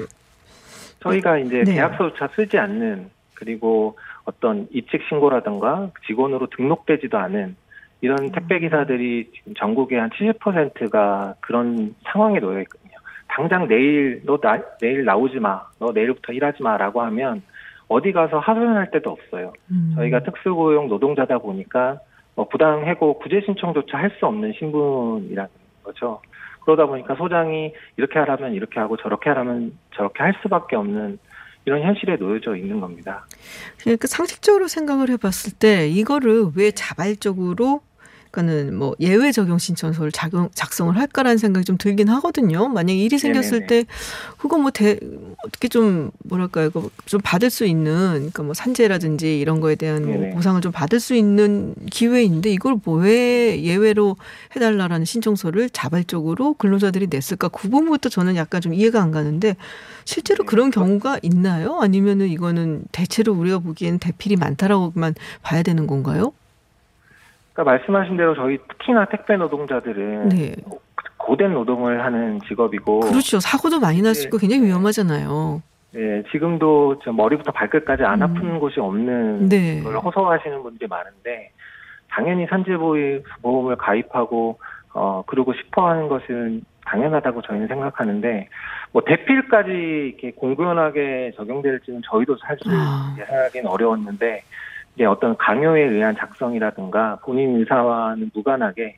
저희가 1.01 1.37
이제 1.37 1.63
네. 1.63 1.73
계약서조차 1.73 2.29
쓰지 2.35 2.57
않는 2.57 3.09
그리고 3.35 3.97
어떤 4.25 4.67
입직 4.71 5.01
신고라든가 5.07 5.91
직원으로 6.07 6.47
등록되지도 6.47 7.17
않은 7.17 7.55
이런 8.01 8.19
음. 8.19 8.31
택배 8.31 8.59
기사들이 8.59 9.31
지금 9.33 9.53
전국의 9.55 9.99
한 9.99 10.09
70%가 10.09 11.35
그런 11.39 11.95
상황에 12.11 12.39
놓여 12.39 12.61
있거든요. 12.61 12.91
당장 13.27 13.67
내일 13.67 14.21
너 14.25 14.37
나, 14.37 14.61
내일 14.81 15.05
나오지 15.05 15.39
마, 15.39 15.63
너 15.79 15.91
내일부터 15.91 16.33
일하지 16.33 16.63
마라고 16.63 17.01
하면 17.01 17.41
어디 17.87 18.11
가서 18.11 18.39
하소연할 18.39 18.91
데도 18.91 19.09
없어요. 19.09 19.53
음. 19.71 19.93
저희가 19.95 20.23
특수고용 20.23 20.87
노동자다 20.89 21.39
보니까 21.39 21.99
뭐 22.35 22.47
부당 22.47 22.85
해고 22.85 23.19
구제 23.19 23.41
신청조차 23.45 23.97
할 23.97 24.11
수 24.19 24.25
없는 24.25 24.53
신분이라는 24.57 25.49
거죠. 25.83 26.21
그러다 26.69 26.85
보니까 26.85 27.15
소장이 27.15 27.73
이렇게 27.97 28.19
하라면 28.19 28.53
이렇게 28.53 28.79
하고 28.79 28.95
저렇게 28.97 29.29
하라면 29.29 29.77
저렇게 29.95 30.21
할 30.21 30.35
수밖에 30.43 30.75
없는 30.75 31.17
이런 31.65 31.81
현실에 31.81 32.15
놓여져 32.17 32.55
있는 32.55 32.79
겁니다. 32.79 33.25
그러니까 33.81 34.07
상식적으로 34.07 34.67
생각을 34.67 35.09
해봤을 35.09 35.57
때 35.57 35.87
이거를 35.87 36.51
왜 36.55 36.71
자발적으로 36.71 37.81
그러니까는 38.31 38.75
뭐 38.75 38.95
예외 38.99 39.31
적용 39.31 39.57
신청서를 39.57 40.11
작용, 40.11 40.49
작성을 40.53 40.95
할까라는 40.95 41.37
생각이 41.37 41.65
좀 41.65 41.77
들긴 41.77 42.09
하거든요. 42.09 42.67
만약에 42.67 42.97
일이 42.97 43.17
생겼을 43.17 43.61
네네네. 43.61 43.67
때 43.67 43.85
그거 44.37 44.57
뭐 44.57 44.71
대, 44.71 44.99
어떻게 45.45 45.67
좀 45.67 46.11
뭐랄까요, 46.23 46.67
이거 46.67 46.89
좀 47.05 47.19
받을 47.23 47.49
수 47.49 47.65
있는 47.65 48.11
그러니까 48.13 48.43
뭐 48.43 48.53
산재라든지 48.53 49.39
이런 49.39 49.59
거에 49.59 49.75
대한 49.75 50.05
뭐. 50.05 50.29
보상을 50.33 50.61
좀 50.61 50.71
받을 50.71 50.99
수 50.99 51.15
있는 51.15 51.73
기회인데 51.91 52.51
이걸 52.51 52.79
뭐왜 52.83 53.63
예외로 53.63 54.15
해달라라는 54.55 55.05
신청서를 55.05 55.69
자발적으로 55.71 56.53
근로자들이 56.53 57.07
냈을까? 57.09 57.47
그 57.49 57.63
부분부터 57.63 58.09
저는 58.09 58.35
약간 58.35 58.61
좀 58.61 58.73
이해가 58.73 59.01
안 59.01 59.11
가는데 59.11 59.55
실제로 60.05 60.43
네. 60.43 60.47
그런 60.47 60.71
경우가 60.71 61.19
있나요? 61.23 61.79
아니면은 61.81 62.27
이거는 62.29 62.83
대체로 62.91 63.33
우리가 63.33 63.59
보기엔 63.59 63.99
대필이 63.99 64.35
많다라고만 64.35 65.15
봐야 65.41 65.63
되는 65.63 65.87
건가요? 65.87 66.33
그러니까 67.59 67.63
말씀하신 67.63 68.15
대로 68.15 68.35
저희 68.35 68.57
특히나 68.69 69.05
택배 69.05 69.35
노동자들은 69.35 70.29
네. 70.29 70.55
고된 71.17 71.53
노동을 71.53 72.03
하는 72.03 72.39
직업이고 72.47 73.01
그렇죠. 73.01 73.39
사고도 73.41 73.79
많이 73.79 74.01
날 74.01 74.15
수 74.15 74.25
있고 74.27 74.37
네. 74.37 74.47
굉장히 74.47 74.67
위험하잖아요. 74.67 75.61
예, 75.95 76.23
지금도 76.31 76.99
저 77.03 77.11
머리부터 77.11 77.51
발끝까지 77.51 78.03
안 78.03 78.21
음. 78.21 78.23
아픈 78.23 78.59
곳이 78.59 78.79
없는 78.79 79.49
네. 79.49 79.81
걸 79.83 79.97
호소하시는 79.97 80.63
분들이 80.63 80.87
많은데 80.87 81.51
당연히 82.09 82.45
산재보험을 82.47 83.75
가입하고 83.77 84.57
어 84.93 85.23
그러고 85.27 85.53
싶어하는 85.53 86.07
것은 86.07 86.63
당연하다고 86.85 87.41
저희는 87.41 87.67
생각하는데 87.67 88.47
뭐 88.93 89.03
대필까지 89.05 89.69
이렇게 89.71 90.31
공공연하게 90.31 91.33
적용될지는 91.35 92.01
저희도 92.09 92.37
사실 92.37 92.61
아. 92.67 93.15
예상하기는 93.19 93.69
어려웠는데 93.69 94.43
이제 94.99 95.05
어떤 95.05 95.37
강요에 95.37 95.83
의한 95.83 96.13
작성이라든가 96.17 97.19
본인 97.23 97.55
의사와는 97.55 98.31
무관하게 98.33 98.97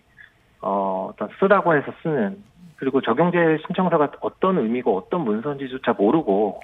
어 0.59 1.11
어떤 1.11 1.29
쓰라고 1.39 1.75
해서 1.75 1.93
쓰는 2.01 2.43
그리고 2.77 3.01
적용제 3.01 3.59
신청서가 3.67 4.13
어떤 4.21 4.57
의미고 4.57 4.97
어떤 4.97 5.21
문서인지조차 5.21 5.93
모르고 5.93 6.59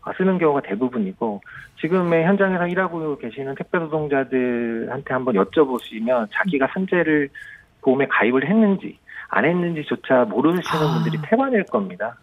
아, 0.00 0.14
쓰는 0.16 0.38
경우가 0.38 0.62
대부분이고 0.62 1.42
지금의 1.78 2.24
현장에서 2.24 2.68
일하고 2.68 3.18
계시는 3.18 3.54
택배 3.54 3.78
노동자들한테 3.78 5.12
한번 5.12 5.34
여쭤보시면 5.34 6.28
자기가 6.32 6.68
산재를 6.72 7.28
보험에 7.82 8.06
가입을 8.06 8.48
했는지 8.48 8.98
안 9.28 9.44
했는지조차 9.44 10.24
모르시는 10.24 10.86
아. 10.86 10.94
분들이 10.94 11.18
태반일 11.28 11.64
겁니다. 11.64 12.16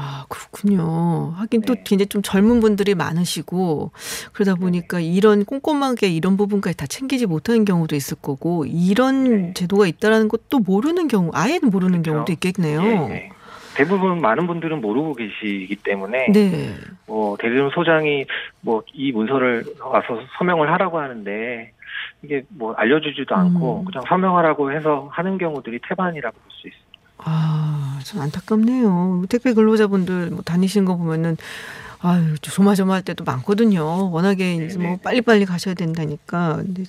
예. 0.00 0.02
아, 0.02 0.24
그렇군요. 0.28 1.32
하긴 1.36 1.62
또 1.62 1.74
네. 1.74 1.82
굉장히 1.84 2.06
좀 2.08 2.22
젊은 2.22 2.60
분들이 2.60 2.94
많으시고 2.94 3.92
그러다 4.32 4.54
보니까 4.54 5.00
이런 5.00 5.44
꼼꼼하게 5.44 6.08
이런 6.08 6.36
부분까지 6.36 6.76
다 6.76 6.86
챙기지 6.86 7.26
못하는 7.26 7.64
경우도 7.64 7.94
있을 7.96 8.16
거고 8.20 8.64
이런 8.66 9.24
네. 9.24 9.54
제도가 9.54 9.86
있다라는 9.86 10.28
것도 10.28 10.60
모르는 10.60 11.08
경우, 11.08 11.30
아예 11.34 11.58
모르는 11.62 12.02
그렇죠. 12.02 12.12
경우도 12.12 12.32
있겠네요. 12.32 12.82
예, 12.82 13.14
예. 13.14 13.28
대부분 13.76 14.20
많은 14.20 14.46
분들은 14.46 14.80
모르고 14.80 15.14
계시기 15.14 15.76
때문에 15.76 16.32
네. 16.32 16.74
뭐 17.06 17.36
대리점 17.38 17.70
소장이 17.70 18.24
뭐 18.62 18.82
이 18.94 19.12
문서를 19.12 19.64
와서 19.80 20.20
서명을 20.38 20.70
하라고 20.72 20.98
하는데 20.98 21.72
이게 22.22 22.42
뭐 22.48 22.74
알려주지도 22.74 23.34
않고 23.34 23.80
음. 23.80 23.84
그냥 23.86 24.02
서명하라고 24.08 24.72
해서 24.72 25.08
하는 25.12 25.38
경우들이 25.38 25.78
태반이라고 25.88 26.36
볼 26.36 26.50
수 26.50 26.66
있습니다. 26.68 26.79
아, 27.24 28.00
좀 28.04 28.20
안타깝네요. 28.20 29.24
택배 29.28 29.52
근로자분들 29.52 30.30
뭐 30.30 30.42
다니시는 30.42 30.84
거 30.84 30.96
보면은 30.96 31.36
아유, 32.02 32.38
조마조마할 32.40 33.02
때도 33.02 33.24
많거든요. 33.24 34.10
워낙에 34.10 34.54
이제 34.56 34.78
뭐 34.78 34.92
네네. 34.92 35.00
빨리빨리 35.02 35.44
가셔야 35.44 35.74
된다니까. 35.74 36.56
근데 36.56 36.84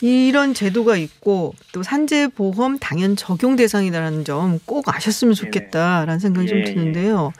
이런 0.00 0.54
제도가 0.54 0.96
있고 0.96 1.54
또 1.72 1.82
산재보험 1.82 2.78
당연 2.78 3.16
적용 3.16 3.56
대상이다라는 3.56 4.24
점 4.24 4.58
꼭 4.64 4.88
아셨으면 4.88 5.34
좋겠다라는 5.34 6.18
생각이 6.20 6.46
좀 6.48 6.60
예, 6.60 6.62
예. 6.62 6.72
드는데요. 6.72 7.32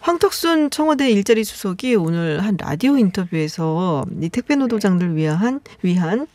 황덕순 0.00 0.70
청와대 0.70 1.10
일자리 1.10 1.44
수석이 1.44 1.94
오늘 1.94 2.42
한 2.42 2.56
라디오 2.58 2.96
인터뷰에서 2.96 4.04
이 4.20 4.28
택배 4.30 4.56
노동자들 4.56 5.14
위한 5.14 5.60
위한 5.82 6.26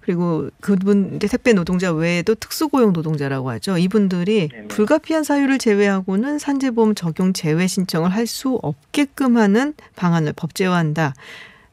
그리고 0.00 0.50
그분 0.60 1.18
택배 1.18 1.54
노동자 1.54 1.90
외에도 1.92 2.34
특수고용 2.34 2.92
노동자라고 2.92 3.50
하죠. 3.50 3.78
이분들이 3.78 4.48
네네. 4.48 4.68
불가피한 4.68 5.24
사유를 5.24 5.58
제외하고는 5.58 6.38
산재보험 6.38 6.94
적용 6.94 7.32
제외 7.32 7.66
신청을 7.66 8.10
할 8.10 8.24
수 8.26 8.58
없게끔 8.62 9.36
하는 9.36 9.74
방안을 9.96 10.32
법제화한다. 10.32 11.14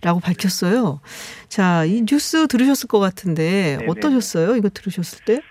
라고 0.02 0.20
밝혔어요. 0.20 1.00
자, 1.48 1.86
이 1.86 2.04
뉴스 2.06 2.48
들으셨을 2.48 2.88
것 2.88 3.00
같은데 3.00 3.78
네네. 3.80 3.86
어떠셨어요? 3.90 4.58
이거 4.58 4.70
들으셨을 4.70 5.20
때? 5.26 5.42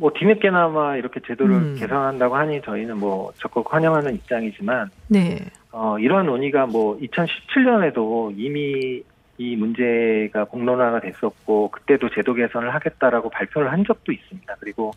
뭐 0.00 0.10
뒤늦게나마 0.14 0.96
이렇게 0.96 1.20
제도를 1.20 1.54
음. 1.54 1.76
개선한다고 1.78 2.34
하니 2.34 2.62
저희는 2.62 2.96
뭐 2.98 3.32
적극 3.36 3.72
환영하는 3.72 4.14
입장이지만 4.14 4.88
네. 5.08 5.36
어, 5.72 5.98
이러한 5.98 6.24
논의가 6.24 6.64
뭐 6.66 6.98
2017년에도 6.98 8.32
이미 8.34 9.02
이 9.36 9.56
문제가 9.56 10.44
공론화가 10.44 11.00
됐었고 11.00 11.70
그때도 11.70 12.08
제도 12.10 12.32
개선을 12.32 12.74
하겠다라고 12.74 13.28
발표를 13.28 13.70
한 13.70 13.84
적도 13.84 14.10
있습니다. 14.12 14.56
그리고 14.58 14.92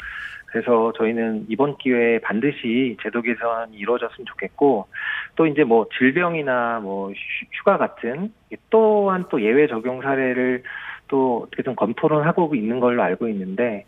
그래서 0.45 0.93
저희는 0.97 1.47
이번 1.49 1.77
기회에 1.77 2.19
반드시 2.19 2.95
제도 3.03 3.21
개선이 3.21 3.75
이루어졌으면 3.75 4.25
좋겠고 4.25 4.87
또 5.35 5.47
이제 5.47 5.65
뭐 5.65 5.85
질병이나 5.97 6.79
뭐 6.81 7.09
휴- 7.09 7.15
휴가 7.51 7.77
같은 7.77 8.31
또한 8.69 9.25
또 9.29 9.41
예외 9.41 9.67
적용 9.67 10.01
사례를 10.01 10.63
또 11.09 11.43
어떻게든 11.47 11.75
검토를 11.75 12.25
하고 12.25 12.53
있는 12.55 12.79
걸로 12.79 13.03
알고 13.03 13.27
있는데 13.29 13.85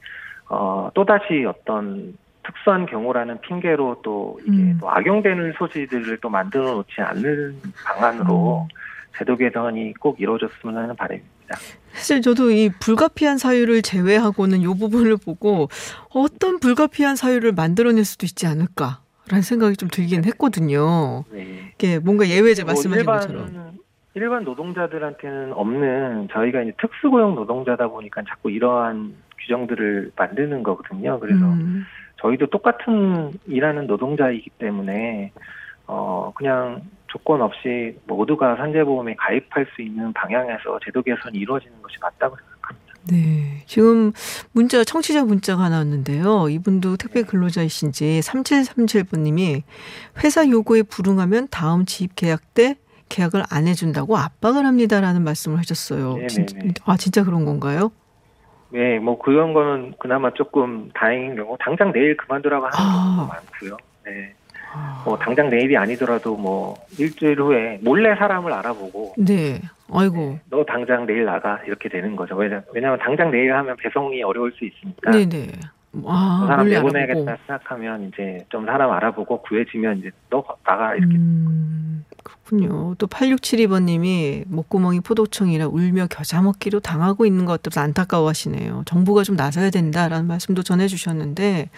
어 0.49 0.89
또다시 0.93 1.45
어떤 1.45 2.17
특수한 2.43 2.85
경우라는 2.85 3.41
핑계로 3.41 4.01
또 4.03 4.39
이게 4.43 4.51
음. 4.51 4.77
또 4.79 4.89
악용되는 4.89 5.53
소지들을 5.57 6.17
또 6.21 6.29
만들어 6.29 6.73
놓지 6.73 7.01
않는 7.01 7.59
방안으로 7.85 8.67
제도 9.17 9.35
개선이 9.35 9.93
꼭 9.99 10.19
이루어졌으면 10.19 10.77
하는 10.77 10.95
바람입니다. 10.95 11.55
사실 11.93 12.21
저도 12.21 12.51
이 12.51 12.69
불가피한 12.79 13.37
사유를 13.37 13.81
제외하고는 13.81 14.61
이 14.61 14.65
부분을 14.65 15.17
보고 15.17 15.69
어떤 16.09 16.59
불가피한 16.59 17.15
사유를 17.15 17.53
만들어낼 17.53 18.03
수도 18.03 18.25
있지 18.25 18.45
않을까 18.45 18.99
라는 19.29 19.41
생각이 19.41 19.75
좀 19.77 19.89
들긴 19.89 20.23
했거든요. 20.25 21.23
네. 21.31 21.71
이게 21.75 21.99
뭔가 21.99 22.27
예외제 22.27 22.63
뭐 22.63 22.71
말씀하신 22.73 22.99
일반, 22.99 23.19
것처럼. 23.19 23.71
일반 24.13 24.43
노동자들한테는 24.43 25.53
없는 25.53 26.27
저희가 26.31 26.61
이제 26.61 26.73
특수고용 26.79 27.35
노동자다 27.35 27.87
보니까 27.87 28.21
자꾸 28.27 28.51
이러한 28.51 29.15
규정들을 29.45 30.11
만드는 30.15 30.63
거거든요. 30.63 31.19
그래서 31.19 31.45
음, 31.45 31.85
저희도 32.17 32.47
똑같은 32.47 33.31
일하는 33.45 33.87
노동자이기 33.87 34.49
때문에 34.57 35.31
어 35.87 36.31
그냥 36.35 36.81
조건 37.07 37.41
없이 37.41 37.97
모두가 38.07 38.55
산재보험에 38.57 39.15
가입할 39.15 39.67
수 39.75 39.81
있는 39.81 40.11
방향에서 40.13 40.79
제도 40.83 41.01
개선이 41.01 41.37
이루어지는 41.37 41.81
것이 41.81 41.95
맞다고 42.01 42.35
생각합니다. 42.35 42.85
네. 43.11 43.63
지금 43.67 44.11
문자 44.51 44.83
청취자 44.83 45.23
문자가 45.23 45.63
하나 45.63 45.77
왔는데요. 45.77 46.49
이분도 46.49 46.97
택배 46.97 47.21
근로자이신지 47.21 48.19
3737번님이 48.21 49.61
회사 50.23 50.49
요구에 50.49 50.81
불응하면 50.81 51.47
다음 51.51 51.85
지입 51.85 52.15
계약 52.15 52.53
때 52.53 52.75
계약을 53.09 53.43
안 53.49 53.67
해준다고 53.67 54.17
압박을 54.17 54.65
합니다라는 54.65 55.23
말씀을 55.23 55.59
하셨어요. 55.59 56.15
네네네. 56.15 56.27
진짜, 56.27 56.57
아 56.85 56.97
진짜 56.97 57.23
그런 57.23 57.45
건가요? 57.45 57.91
네, 58.75 58.99
뭐 58.99 59.17
그런 59.17 59.53
거는 59.53 59.93
그나마 59.99 60.31
조금 60.33 60.89
다행인 60.93 61.37
경우 61.37 61.55
당장 61.61 61.93
내일 61.93 62.17
그만두라고 62.17 62.65
하는 62.65 62.77
아. 62.77 63.05
경우도 63.15 63.27
많고요. 63.33 63.77
네. 64.05 64.33
뭐 65.05 65.17
당장 65.17 65.49
내일이 65.49 65.77
아니더라도 65.77 66.35
뭐 66.35 66.75
일주일 66.99 67.39
후에 67.39 67.79
몰래 67.81 68.13
사람을 68.15 68.51
알아보고 68.51 69.13
네. 69.17 69.61
아이고. 69.93 70.37
너 70.49 70.65
당장 70.65 71.05
내일 71.05 71.23
나가 71.23 71.61
이렇게 71.65 71.87
되는 71.87 72.17
거죠. 72.17 72.35
왜냐, 72.35 72.61
왜냐하면 72.73 72.99
당장 72.99 73.31
내일 73.31 73.53
하면 73.55 73.77
배송이 73.77 74.21
어려울 74.23 74.51
수 74.51 74.65
있으니까 74.65 75.11
네네. 75.11 75.47
그 75.93 76.01
아, 76.05 76.43
사람 76.49 76.65
몰래 76.65 76.75
내보내야겠다 76.75 77.31
알아보고. 77.31 77.37
생각하면 77.47 78.09
이제 78.09 78.39
좀 78.49 78.65
사람 78.65 78.91
알아보고 78.91 79.41
구해지면 79.43 79.99
이제 79.99 80.11
너 80.29 80.43
나가 80.65 80.93
이렇게 80.95 81.15
음, 81.15 82.03
그렇군요. 82.25 82.95
또 82.97 83.05
8672번님이 83.07 84.45
목구멍이 84.47 85.01
포도청이라 85.01 85.67
울며 85.67 86.07
겨자 86.07 86.41
먹기로 86.41 86.79
당하고 86.79 87.25
있는 87.25 87.45
것 87.45 87.61
같아서 87.61 87.81
안타까워 87.81 88.27
하시네요. 88.27 88.83
정부가 88.87 89.23
좀 89.23 89.35
나서야 89.35 89.69
된다라는 89.69 90.25
말씀도 90.25 90.63
전해주셨는데, 90.63 91.69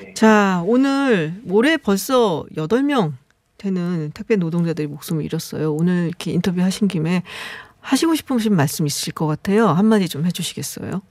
네. 0.00 0.14
자, 0.14 0.62
오늘 0.66 1.34
올해 1.50 1.76
벌써 1.76 2.46
8명 2.56 3.12
되는 3.58 4.12
택배 4.14 4.36
노동자들이 4.36 4.86
목숨을 4.86 5.24
잃었어요. 5.24 5.74
오늘 5.74 6.06
이렇게 6.06 6.30
인터뷰 6.30 6.62
하신 6.62 6.86
김에 6.86 7.22
하시고 7.80 8.14
싶으신 8.14 8.54
말씀 8.54 8.86
있으실 8.86 9.12
것 9.12 9.26
같아요. 9.26 9.68
한마디 9.68 10.08
좀 10.08 10.24
해주시겠어요? 10.24 11.02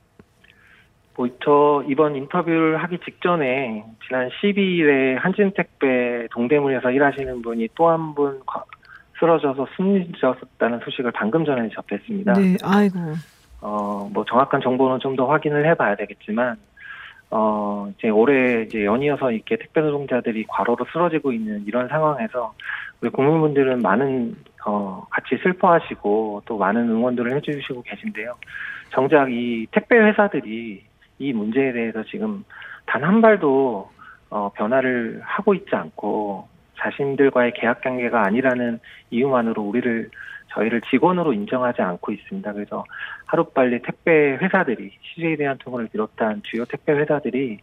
뭐, 1.15 1.27
저 1.43 1.83
이번 1.87 2.15
인터뷰를 2.15 2.77
하기 2.83 2.97
직전에 3.05 3.85
지난 4.07 4.29
12일에 4.29 5.15
한진택배 5.19 6.27
동대문에서 6.31 6.91
일하시는 6.91 7.41
분이 7.41 7.69
또 7.75 7.87
한 7.89 8.13
분 8.15 8.41
쓰러져서 9.19 9.67
숨지셨다는 9.75 10.79
소식을 10.83 11.11
방금 11.11 11.45
전에 11.45 11.69
접했습니다. 11.69 12.33
네, 12.33 12.57
아이고. 12.63 12.97
어, 13.61 14.09
뭐 14.11 14.25
정확한 14.25 14.59
정보는 14.61 14.99
좀 14.99 15.15
더 15.15 15.27
확인을 15.27 15.65
해봐야 15.69 15.95
되겠지만, 15.95 16.57
어, 17.29 17.89
이제 17.97 18.09
올해 18.09 18.63
이제 18.63 18.83
연이어서 18.83 19.31
이렇게 19.31 19.55
택배 19.57 19.79
노동자들이 19.81 20.45
과로로 20.47 20.85
쓰러지고 20.91 21.31
있는 21.31 21.63
이런 21.67 21.87
상황에서 21.87 22.53
우리 23.01 23.09
국민분들은 23.11 23.81
많은 23.81 24.35
어, 24.65 25.05
같이 25.09 25.37
슬퍼하시고 25.41 26.41
또 26.45 26.57
많은 26.57 26.89
응원들을 26.89 27.33
해주시고 27.35 27.83
계신데요. 27.83 28.35
정작 28.91 29.31
이 29.31 29.67
택배 29.71 29.95
회사들이 29.97 30.83
이 31.23 31.33
문제에 31.33 31.71
대해서 31.71 32.03
지금 32.03 32.43
단 32.85 33.03
한 33.03 33.21
발도 33.21 33.89
어, 34.29 34.51
변화를 34.55 35.21
하고 35.23 35.53
있지 35.53 35.75
않고 35.75 36.47
자신들과의 36.79 37.53
계약 37.53 37.81
관계가 37.81 38.25
아니라는 38.25 38.79
이유만으로 39.11 39.61
우리를 39.61 40.09
저희를 40.49 40.81
직원으로 40.89 41.33
인정하지 41.33 41.81
않고 41.81 42.11
있습니다. 42.11 42.51
그래서 42.53 42.83
하루빨리 43.25 43.81
택배 43.83 44.11
회사들이 44.41 44.91
CJ 45.01 45.37
대한통운을 45.37 45.87
비롯한 45.89 46.41
주요 46.43 46.65
택배 46.65 46.93
회사들이 46.93 47.59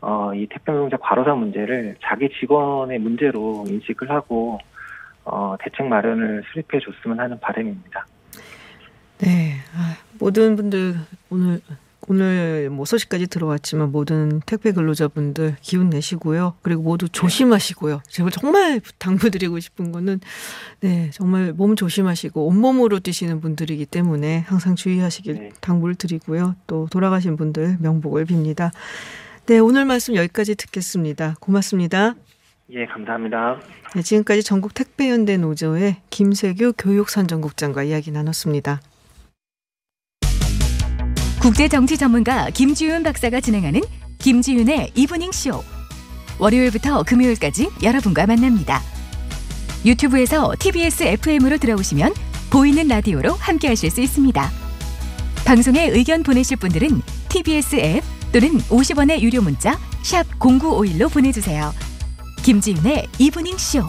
어, 0.00 0.32
이 0.34 0.46
택배 0.46 0.72
노동자 0.72 0.96
과로사 0.96 1.34
문제를 1.34 1.96
자기 2.02 2.28
직원의 2.40 2.98
문제로 2.98 3.64
인식을 3.68 4.10
하고 4.10 4.58
어, 5.24 5.56
대책 5.60 5.86
마련을 5.86 6.42
수립해 6.50 6.80
줬으면 6.80 7.20
하는 7.20 7.38
바람입니다. 7.40 8.06
네, 9.18 9.54
아, 9.74 9.96
모든 10.18 10.56
분들 10.56 10.94
오늘 11.30 11.60
오늘 12.08 12.70
뭐 12.70 12.84
소식까지 12.86 13.26
들어왔지만 13.26 13.92
모든 13.92 14.40
택배 14.46 14.72
근로자분들 14.72 15.56
기운 15.60 15.90
내시고요. 15.90 16.54
그리고 16.62 16.82
모두 16.82 17.08
조심하시고요. 17.08 18.02
제가 18.08 18.30
정말 18.30 18.80
당부드리고 18.98 19.60
싶은 19.60 19.92
거는 19.92 20.20
네 20.80 21.10
정말 21.12 21.52
몸 21.52 21.76
조심하시고 21.76 22.46
온몸으로 22.46 23.00
뛰시는 23.00 23.40
분들이기 23.40 23.84
때문에 23.86 24.44
항상 24.46 24.74
주의하시길 24.74 25.34
네. 25.34 25.48
당부를 25.60 25.94
드리고요. 25.94 26.56
또 26.66 26.88
돌아가신 26.90 27.36
분들 27.36 27.76
명복을 27.80 28.24
빕니다. 28.24 28.70
네 29.46 29.58
오늘 29.58 29.84
말씀 29.84 30.14
여기까지 30.14 30.54
듣겠습니다. 30.54 31.36
고맙습니다. 31.40 32.14
예, 32.70 32.84
감사합니다. 32.86 33.60
네, 33.94 34.02
지금까지 34.02 34.42
전국 34.42 34.74
택배연대 34.74 35.38
노조의 35.38 35.96
김세규 36.10 36.74
교육선정국장과 36.76 37.82
이야기 37.84 38.10
나눴습니다. 38.10 38.80
국제 41.40 41.68
정치 41.68 41.96
전문가 41.96 42.50
김지윤 42.50 43.04
박사가 43.04 43.40
진행하는 43.40 43.80
김지윤의 44.18 44.92
이브닝 44.96 45.30
쇼. 45.30 45.62
월요일부터 46.38 47.04
금요일까지 47.04 47.70
여러분과 47.82 48.26
만납니다. 48.26 48.82
유튜브에서 49.84 50.52
TBS 50.58 51.04
FM으로 51.04 51.58
들어오시면 51.58 52.12
보이는 52.50 52.88
라디오로 52.88 53.34
함께 53.34 53.68
하실 53.68 53.90
수 53.90 54.00
있습니다. 54.00 54.50
방송에 55.44 55.86
의견 55.86 56.24
보내실 56.24 56.56
분들은 56.56 57.02
TBS 57.28 57.76
앱 57.76 58.04
또는 58.32 58.58
50원의 58.58 59.20
유료 59.20 59.40
문자 59.40 59.78
샵 60.02 60.26
#0951로 60.40 61.10
보내 61.10 61.30
주세요. 61.30 61.72
김지윤의 62.42 63.06
이브닝 63.18 63.56
쇼. 63.56 63.86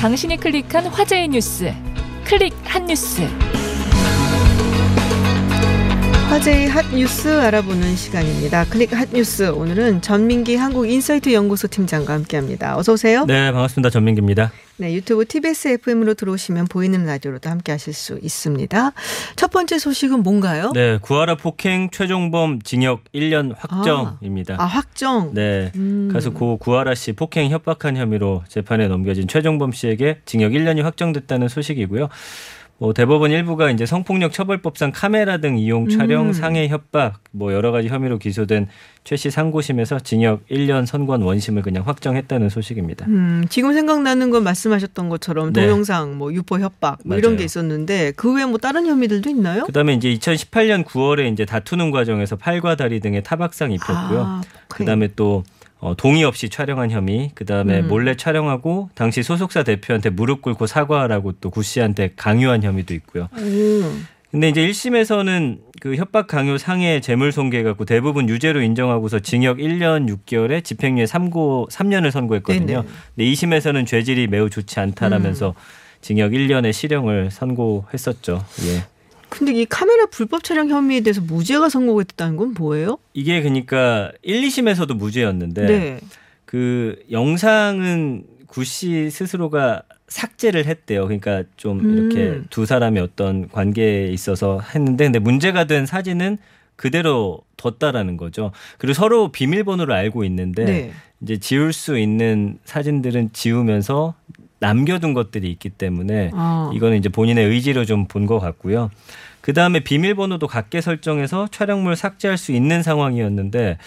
당신이 0.00 0.38
클릭한 0.38 0.86
화제의 0.86 1.28
뉴스 1.28 1.74
클릭 2.24 2.54
한 2.64 2.86
뉴스 2.86 3.20
화제의 6.30 6.68
핫 6.68 6.86
뉴스 6.94 7.40
알아보는 7.40 7.96
시간입니다. 7.96 8.64
클릭 8.66 8.92
핫 8.92 9.08
뉴스 9.12 9.50
오늘은 9.50 10.00
전민기 10.00 10.54
한국 10.54 10.88
인사이트 10.88 11.32
연구소 11.32 11.66
팀장과 11.66 12.12
함께합니다. 12.12 12.78
어서 12.78 12.92
오세요. 12.92 13.24
네, 13.26 13.50
반갑습니다. 13.50 13.90
전민기입니다. 13.90 14.52
네, 14.76 14.94
유튜브 14.94 15.26
TBS 15.26 15.80
FM으로 15.80 16.14
들어오시면 16.14 16.68
보이는 16.68 17.04
라디오로도 17.04 17.50
함께하실 17.50 17.92
수 17.92 18.20
있습니다. 18.22 18.92
첫 19.34 19.50
번째 19.50 19.80
소식은 19.80 20.22
뭔가요? 20.22 20.70
네, 20.72 20.98
구하라 20.98 21.34
폭행 21.34 21.90
최종범 21.90 22.62
징역 22.62 23.02
1년 23.12 23.52
확정입니다. 23.58 24.54
아 24.56 24.64
확정. 24.66 25.34
네. 25.34 25.72
음. 25.74 26.06
그래서 26.12 26.30
고 26.30 26.58
구하라 26.58 26.94
씨 26.94 27.12
폭행 27.12 27.50
협박한 27.50 27.96
혐의로 27.96 28.44
재판에 28.46 28.86
넘겨진 28.86 29.26
최종범 29.26 29.72
씨에게 29.72 30.20
징역 30.26 30.52
1년이 30.52 30.80
확정됐다는 30.82 31.48
소식이고요. 31.48 32.08
뭐 32.80 32.94
대법원 32.94 33.30
일부가 33.30 33.70
이제 33.70 33.84
성폭력 33.84 34.32
처벌법상 34.32 34.90
카메라 34.92 35.36
등 35.36 35.58
이용 35.58 35.90
촬영 35.90 36.28
음. 36.28 36.32
상해 36.32 36.66
협박 36.66 37.20
뭐 37.30 37.52
여러 37.52 37.72
가지 37.72 37.88
혐의로 37.88 38.18
기소된 38.18 38.68
최 39.04 39.16
씨 39.16 39.30
상고심에서 39.30 40.00
징역 40.00 40.46
1년 40.48 40.86
선고한 40.86 41.20
원심을 41.20 41.60
그냥 41.60 41.86
확정했다는 41.86 42.48
소식입니다. 42.48 43.06
음, 43.06 43.44
지금 43.50 43.74
생각나는 43.74 44.30
건 44.30 44.44
말씀하셨던 44.44 45.10
것처럼 45.10 45.52
네. 45.52 45.60
동영상, 45.62 46.16
뭐 46.16 46.32
유포 46.32 46.58
협박 46.58 46.98
뭐 47.04 47.18
이런. 47.18 47.36
게 47.36 47.44
있었는데 47.44 48.12
그 48.16 48.34
외에 48.34 48.44
뭐 48.46 48.58
다른 48.58 48.86
혐의들도 48.86 49.28
있나요? 49.30 49.64
그다음에 49.64 49.94
이제 49.94 50.12
2018년 50.14 50.84
9월에 50.84 51.32
이제 51.32 51.44
다투는 51.44 51.90
과정에서 51.90 52.36
팔과 52.36 52.76
다리 52.76 53.00
등의 53.00 53.22
타박상 53.22 53.72
입혔고요. 53.72 54.20
아, 54.20 54.40
그다음에 54.68 55.08
또 55.16 55.44
어, 55.80 55.94
동의 55.96 56.24
없이 56.24 56.48
촬영한 56.50 56.90
혐의, 56.90 57.30
그 57.34 57.44
다음에 57.46 57.80
음. 57.80 57.88
몰래 57.88 58.14
촬영하고 58.14 58.90
당시 58.94 59.22
소속사 59.22 59.62
대표한테 59.62 60.10
무릎 60.10 60.42
꿇고 60.42 60.66
사과하라고 60.66 61.32
또 61.40 61.50
구 61.50 61.62
씨한테 61.62 62.12
강요한 62.16 62.62
혐의도 62.62 62.94
있고요. 62.94 63.28
음. 63.34 64.06
근데 64.30 64.48
이제 64.48 64.64
1심에서는 64.64 65.58
그 65.80 65.96
협박 65.96 66.28
강요 66.28 66.56
상해 66.58 67.00
재물 67.00 67.32
손괴 67.32 67.64
갖고 67.64 67.84
대부분 67.84 68.28
유죄로 68.28 68.60
인정하고서 68.62 69.18
징역 69.20 69.56
1년 69.58 70.08
6개월에 70.08 70.62
집행유예 70.62 71.06
3고 71.06 71.68
3년을 71.70 72.12
선고했거든요. 72.12 72.66
네네. 72.66 72.82
근데 73.16 73.30
2심에서는 73.32 73.86
죄질이 73.86 74.28
매우 74.28 74.48
좋지 74.48 74.78
않다라면서 74.78 75.48
음. 75.48 75.54
징역 76.02 76.30
1년의 76.30 76.72
실형을 76.72 77.30
선고했었죠. 77.32 78.44
예. 78.66 78.84
근데 79.30 79.52
이 79.52 79.64
카메라 79.64 80.06
불법 80.06 80.44
촬영 80.44 80.68
혐의에 80.68 81.00
대해서 81.00 81.20
무죄가 81.20 81.68
선고됐다는 81.68 82.36
건 82.36 82.54
뭐예요? 82.58 82.98
이게 83.14 83.40
그러니까 83.40 84.12
1, 84.22 84.42
2심에서도 84.42 84.94
무죄였는데 84.94 85.66
네. 85.66 86.00
그 86.44 86.96
영상은 87.10 88.24
구 88.46 88.64
씨 88.64 89.10
스스로가 89.10 89.82
삭제를 90.08 90.66
했대요. 90.66 91.04
그러니까 91.04 91.44
좀 91.56 91.78
음. 91.80 91.96
이렇게 91.96 92.40
두 92.50 92.66
사람의 92.66 93.00
어떤 93.02 93.48
관계에 93.48 94.08
있어서 94.08 94.60
했는데 94.74 95.04
근데 95.04 95.18
문제가 95.20 95.64
된 95.64 95.86
사진은 95.86 96.38
그대로 96.74 97.42
뒀다라는 97.56 98.16
거죠. 98.16 98.50
그리고 98.78 98.94
서로 98.94 99.30
비밀번호를 99.30 99.94
알고 99.94 100.24
있는데 100.24 100.64
네. 100.64 100.92
이제 101.22 101.36
지울 101.36 101.72
수 101.72 101.96
있는 101.98 102.58
사진들은 102.64 103.30
지우면서 103.32 104.14
남겨둔 104.60 105.14
것들이 105.14 105.50
있기 105.50 105.70
때문에 105.70 106.30
아. 106.34 106.70
이거는 106.74 106.98
이제 106.98 107.08
본인의 107.08 107.46
의지로 107.46 107.84
좀 107.84 108.06
본 108.06 108.26
것 108.26 108.38
같고요. 108.38 108.90
그 109.40 109.52
다음에 109.54 109.80
비밀번호도 109.80 110.46
같게 110.46 110.80
설정해서 110.80 111.48
촬영물 111.50 111.96
삭제할 111.96 112.36
수 112.36 112.52
있는 112.52 112.82
상황이었는데 112.82 113.78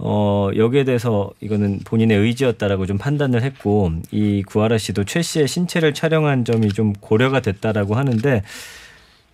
어, 0.00 0.50
여기에 0.56 0.84
대해서 0.84 1.30
이거는 1.40 1.80
본인의 1.84 2.18
의지였다라고 2.18 2.86
좀 2.86 2.98
판단을 2.98 3.42
했고 3.42 3.90
이 4.12 4.42
구하라 4.46 4.78
씨도 4.78 5.04
최 5.04 5.22
씨의 5.22 5.48
신체를 5.48 5.94
촬영한 5.94 6.44
점이 6.44 6.68
좀 6.68 6.92
고려가 6.92 7.40
됐다라고 7.40 7.94
하는데 7.96 8.42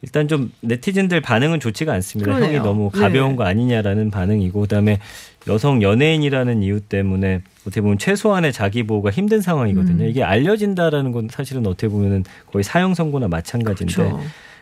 일단 0.03 0.29
좀 0.29 0.53
네티즌들 0.61 1.23
반응은 1.23 1.61
좋지가 1.61 1.92
않습니다. 1.94 2.33
그러네요. 2.35 2.59
형이 2.59 2.64
너무 2.66 2.90
가벼운 2.90 3.31
네. 3.31 3.37
거 3.37 3.44
아니냐라는 3.44 4.11
반응이고 4.11 4.61
그 4.61 4.68
다음에 4.68 4.99
여성 5.47 5.83
연예인이라는 5.83 6.63
이유 6.63 6.81
때문에 6.81 7.43
어떻게 7.63 7.81
보면 7.81 7.99
최소한의 7.99 8.53
자기 8.53 8.83
보호가 8.83 9.11
힘든 9.11 9.41
상황이거든요. 9.41 10.05
음. 10.05 10.09
이게 10.09 10.23
알려진다라는 10.23 11.13
건 11.13 11.29
사실은 11.31 11.67
어떻게 11.67 11.89
보면은 11.89 12.25
거의 12.51 12.63
사형 12.63 12.95
선고나 12.95 13.29
마찬가지인데 13.29 13.95
그렇죠. 13.95 14.21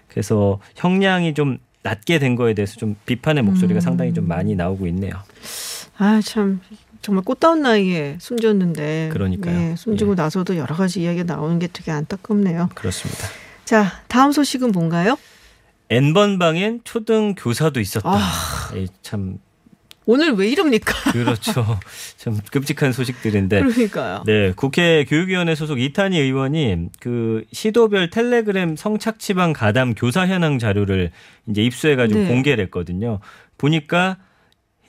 그래서 0.08 0.58
형량이 0.76 1.34
좀 1.34 1.58
낮게 1.82 2.18
된 2.18 2.36
거에 2.36 2.54
대해서 2.54 2.76
좀 2.76 2.96
비판의 3.06 3.42
목소리가 3.44 3.78
음. 3.78 3.80
상당히 3.80 4.14
좀 4.14 4.28
많이 4.28 4.54
나오고 4.54 4.86
있네요. 4.88 5.12
아, 5.98 6.20
참. 6.24 6.60
정말 7.00 7.24
꽃다운 7.24 7.62
나이에 7.62 8.16
숨졌는데. 8.20 9.10
그러니까요. 9.12 9.58
네, 9.58 9.76
숨지고 9.76 10.12
예. 10.12 10.14
나서도 10.14 10.56
여러 10.56 10.74
가지 10.74 11.02
이야기가 11.02 11.24
나오는 11.34 11.58
게 11.58 11.66
되게 11.66 11.90
안타깝네요. 11.90 12.70
그렇습니다. 12.74 13.26
자, 13.64 13.86
다음 14.06 14.30
소식은 14.30 14.70
뭔가요? 14.70 15.18
N번 15.90 16.38
방엔 16.38 16.82
초등 16.84 17.34
교사도 17.36 17.80
있었다. 17.80 18.08
아. 18.08 18.72
이참 18.76 19.38
오늘 20.04 20.32
왜 20.32 20.48
이럽니까? 20.48 20.94
그렇죠. 21.12 21.78
참 22.16 22.38
끔찍한 22.50 22.92
소식들인데. 22.92 23.62
그러니까요. 23.62 24.24
네, 24.26 24.52
국회 24.54 25.04
교육위원회 25.04 25.54
소속 25.54 25.80
이탄희 25.80 26.18
의원이 26.18 26.88
그 27.00 27.44
시도별 27.52 28.10
텔레그램 28.10 28.76
성착취방 28.76 29.52
가담 29.52 29.94
교사 29.94 30.26
현황 30.26 30.58
자료를 30.58 31.10
이제 31.48 31.62
입수해가지고 31.62 32.20
네. 32.20 32.28
공개를 32.28 32.64
했거든요. 32.64 33.20
보니까 33.58 34.18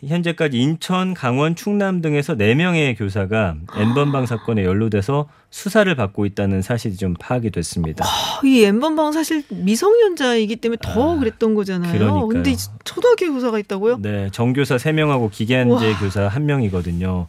현재까지 0.07 0.57
인천, 0.59 1.13
강원, 1.13 1.55
충남 1.55 2.01
등에서 2.01 2.35
4명의 2.35 2.97
교사가 2.97 3.55
N번방 3.75 4.25
사건에 4.25 4.63
연루돼서 4.63 5.27
수사를 5.49 5.93
받고 5.95 6.25
있다는 6.25 6.61
사실이 6.61 6.95
좀 6.97 7.13
파악이 7.19 7.51
됐습니다. 7.51 8.05
아, 8.05 8.41
이 8.43 8.63
엠번방 8.63 9.11
사실 9.11 9.43
미성년자이기 9.49 10.55
때문에 10.57 10.77
더 10.81 11.15
아, 11.15 11.19
그랬던 11.19 11.53
거잖아요. 11.53 11.93
그러니까요. 11.93 12.27
근데 12.27 12.51
이 12.51 12.55
초등학교 12.83 13.31
교사가 13.33 13.59
있다고요? 13.59 13.99
네, 14.01 14.29
정교사 14.31 14.77
3명하고 14.77 15.31
기계한제. 15.31 15.93
교사 15.99 16.27
1명이거든요. 16.29 17.27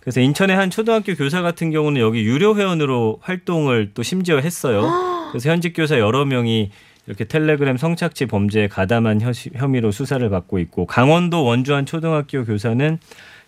그래서 0.00 0.20
인천의 0.20 0.56
한 0.56 0.70
초등학교 0.70 1.14
교사 1.16 1.42
같은 1.42 1.70
경우는 1.70 2.00
여기 2.00 2.22
유료 2.22 2.56
회원으로 2.56 3.18
활동을 3.22 3.90
또 3.92 4.02
심지어 4.02 4.38
했어요. 4.38 4.88
그래서 5.32 5.50
현직 5.50 5.72
교사 5.74 5.98
여러 5.98 6.24
명이 6.24 6.70
이렇게 7.06 7.24
텔레그램 7.24 7.76
성착취 7.76 8.26
범죄에 8.26 8.68
가담한 8.68 9.20
혀- 9.20 9.30
혐의로 9.54 9.90
수사를 9.92 10.28
받고 10.28 10.58
있고 10.58 10.86
강원도 10.86 11.44
원주 11.44 11.74
한 11.74 11.86
초등학교 11.86 12.44
교사는 12.44 12.98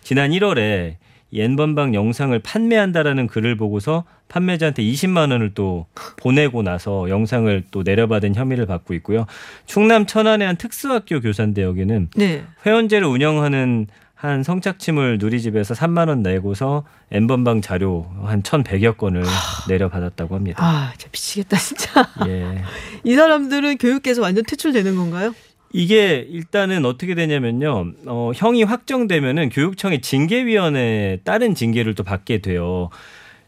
지난 0.01 0.31
1월에 0.31 0.95
이 1.31 1.41
N번방 1.41 1.93
영상을 1.93 2.37
판매한다라는 2.39 3.27
글을 3.27 3.55
보고서 3.55 4.03
판매자한테 4.29 4.81
20만 4.81 5.29
원을 5.31 5.51
또 5.53 5.85
보내고 6.17 6.63
나서 6.63 7.07
영상을 7.09 7.65
또 7.69 7.83
내려받은 7.83 8.33
혐의를 8.33 8.65
받고 8.65 8.93
있고요. 8.95 9.25
충남 9.67 10.05
천안의 10.07 10.47
한 10.47 10.55
특수학교 10.55 11.19
교사인데 11.19 11.61
여기는 11.61 12.09
네. 12.15 12.43
회원제를 12.65 13.07
운영하는 13.07 13.87
한 14.19 14.43
성착취물 14.43 15.17
누리집에서 15.17 15.73
3만 15.73 16.09
원 16.09 16.21
내고서 16.21 16.83
N번방 17.09 17.61
자료 17.61 18.05
한 18.21 18.43
1,100여 18.43 18.97
건을 18.97 19.23
내려받았다고 19.69 20.35
합니다. 20.35 20.61
아, 20.61 20.91
진짜 20.97 21.07
미치겠다 21.09 21.57
진짜. 21.57 22.09
예. 22.27 22.61
이 23.05 23.15
사람들은 23.15 23.77
교육계에서 23.77 24.21
완전 24.21 24.43
퇴출되는 24.43 24.97
건가요? 24.97 25.33
이게 25.71 26.27
일단은 26.29 26.83
어떻게 26.83 27.15
되냐면요. 27.15 27.93
어, 28.07 28.31
형이 28.35 28.63
확정되면은 28.63 29.47
교육청의 29.51 30.01
징계위원회에 30.01 31.21
따른 31.23 31.55
징계를 31.55 31.95
또 31.95 32.03
받게 32.03 32.39
돼요. 32.39 32.89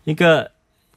그러니까 0.05 0.47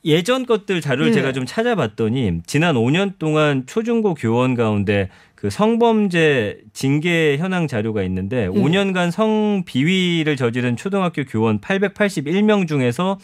예전 0.05 0.45
것들 0.45 0.81
자료를 0.81 1.13
네. 1.13 1.15
제가 1.15 1.33
좀 1.33 1.47
찾아봤더니 1.47 2.43
지난 2.47 2.75
5년 2.75 3.19
동안 3.19 3.65
초중고 3.67 4.15
교원 4.15 4.55
가운데 4.55 5.09
그 5.35 5.51
성범죄 5.51 6.61
징계 6.73 7.37
현황 7.39 7.67
자료가 7.67 8.03
있는데 8.05 8.49
5년간 8.49 9.11
성비위를 9.11 10.37
저지른 10.37 10.77
초등학교 10.77 11.25
교원 11.25 11.61
881명 11.61 12.69
중에서 12.69 13.19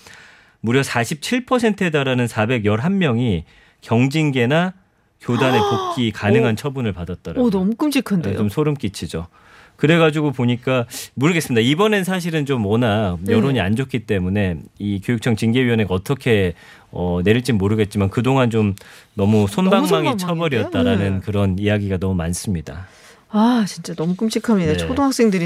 무려 0.61 0.81
47%에 0.81 1.91
달하는 1.91 2.27
411명이 2.27 3.45
경징계나 3.81 4.75
교단에 5.21 5.59
복귀 5.59 6.13
가능한 6.13 6.57
처분을 6.57 6.93
받았더라고요. 6.93 7.45
오, 7.45 7.51
너무 7.51 7.71
네, 7.71 7.77
끔찍한데요. 7.77 8.37
좀 8.37 8.49
소름 8.49 8.75
끼치죠. 8.75 9.27
그래가지고 9.81 10.33
보니까 10.33 10.87
모르겠습니다. 11.15 11.63
이번엔 11.63 12.05
사실은 12.05 12.45
좀 12.45 12.67
워낙 12.67 13.19
여론이 13.27 13.55
네. 13.55 13.61
안 13.61 13.77
좋기 13.77 14.01
때문에 14.01 14.59
이 14.79 15.01
교육청 15.03 15.37
징계위원회가 15.37 15.95
어떻게 15.95 16.53
어, 16.93 17.21
내릴지 17.25 17.53
모르겠지만 17.53 18.11
그동안 18.11 18.51
좀 18.51 18.75
너무 19.15 19.47
손방망이? 19.49 20.19
처벌이었다라는 20.19 21.15
네. 21.15 21.21
그런 21.21 21.59
이야기가 21.59 21.97
너무 21.97 22.15
많습니다. 22.15 22.89
아, 23.33 23.65
진짜 23.67 23.95
너무 23.95 24.17
끔찍합니다. 24.17 24.73
네. 24.73 24.77
초등학생들이 24.79 25.45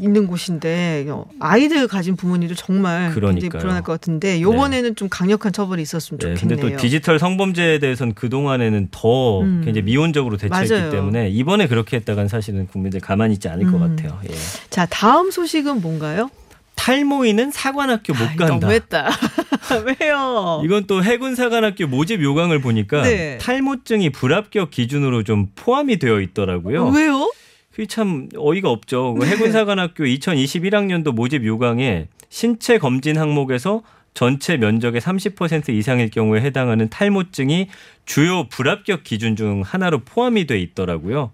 있는 0.00 0.26
곳인데 0.28 1.06
어, 1.08 1.26
아이들 1.40 1.88
가진 1.88 2.14
부모님도 2.14 2.54
정말 2.54 3.12
굉장히. 3.12 3.48
불안할 3.48 3.82
것 3.82 3.92
같은데 3.92 4.40
요번에는 4.40 4.94
좀 4.94 5.08
강력한 5.08 5.52
처벌이 5.52 5.82
있었으면 5.82 6.18
네, 6.20 6.34
좋겠네요. 6.34 6.58
근데 6.60 6.76
또 6.76 6.80
디지털 6.80 7.18
성범죄에 7.18 7.80
대해서는 7.80 8.14
그동안에는 8.14 8.88
더 8.92 9.40
음. 9.40 9.62
굉장히 9.64 9.82
미온적으로 9.82 10.36
대처했기 10.36 10.72
맞아요. 10.72 10.90
때문에 10.92 11.28
이번에 11.30 11.66
그렇게 11.66 11.96
했다간 11.96 12.28
사실은 12.28 12.68
국민들 12.68 13.00
가만히 13.00 13.34
있지 13.34 13.48
않을 13.48 13.66
것 13.70 13.82
음. 13.82 13.96
같아요. 13.96 14.18
예. 14.30 14.34
자, 14.70 14.86
다음 14.86 15.32
소식은 15.32 15.80
뭔가요? 15.80 16.30
탈모인은 16.76 17.50
사관학교 17.50 18.12
못 18.12 18.20
아이, 18.22 18.36
간다. 18.36 18.54
너무했다. 18.54 19.10
왜요? 20.00 20.62
이건 20.64 20.86
또 20.86 21.02
해군 21.02 21.34
사관학교 21.34 21.86
모집 21.86 22.22
요강을 22.22 22.60
보니까 22.60 23.02
네. 23.02 23.38
탈모증이 23.38 24.10
불합격 24.10 24.70
기준으로 24.70 25.22
좀 25.22 25.48
포함이 25.54 25.98
되어 25.98 26.20
있더라고요. 26.20 26.88
왜요? 26.88 27.30
그게 27.70 27.86
참 27.86 28.28
어이가 28.36 28.70
없죠. 28.70 29.14
그 29.14 29.26
해군 29.26 29.50
사관학교 29.52 30.04
2021학년도 30.04 31.12
모집 31.12 31.44
요강에 31.44 32.08
신체 32.28 32.78
검진 32.78 33.16
항목에서 33.18 33.82
전체 34.12 34.56
면적의 34.56 35.00
30% 35.00 35.70
이상일 35.70 36.10
경우에 36.10 36.40
해당하는 36.40 36.88
탈모증이 36.88 37.68
주요 38.06 38.44
불합격 38.48 39.02
기준 39.02 39.34
중 39.34 39.62
하나로 39.64 40.00
포함이 40.00 40.46
돼 40.46 40.60
있더라고요. 40.60 41.32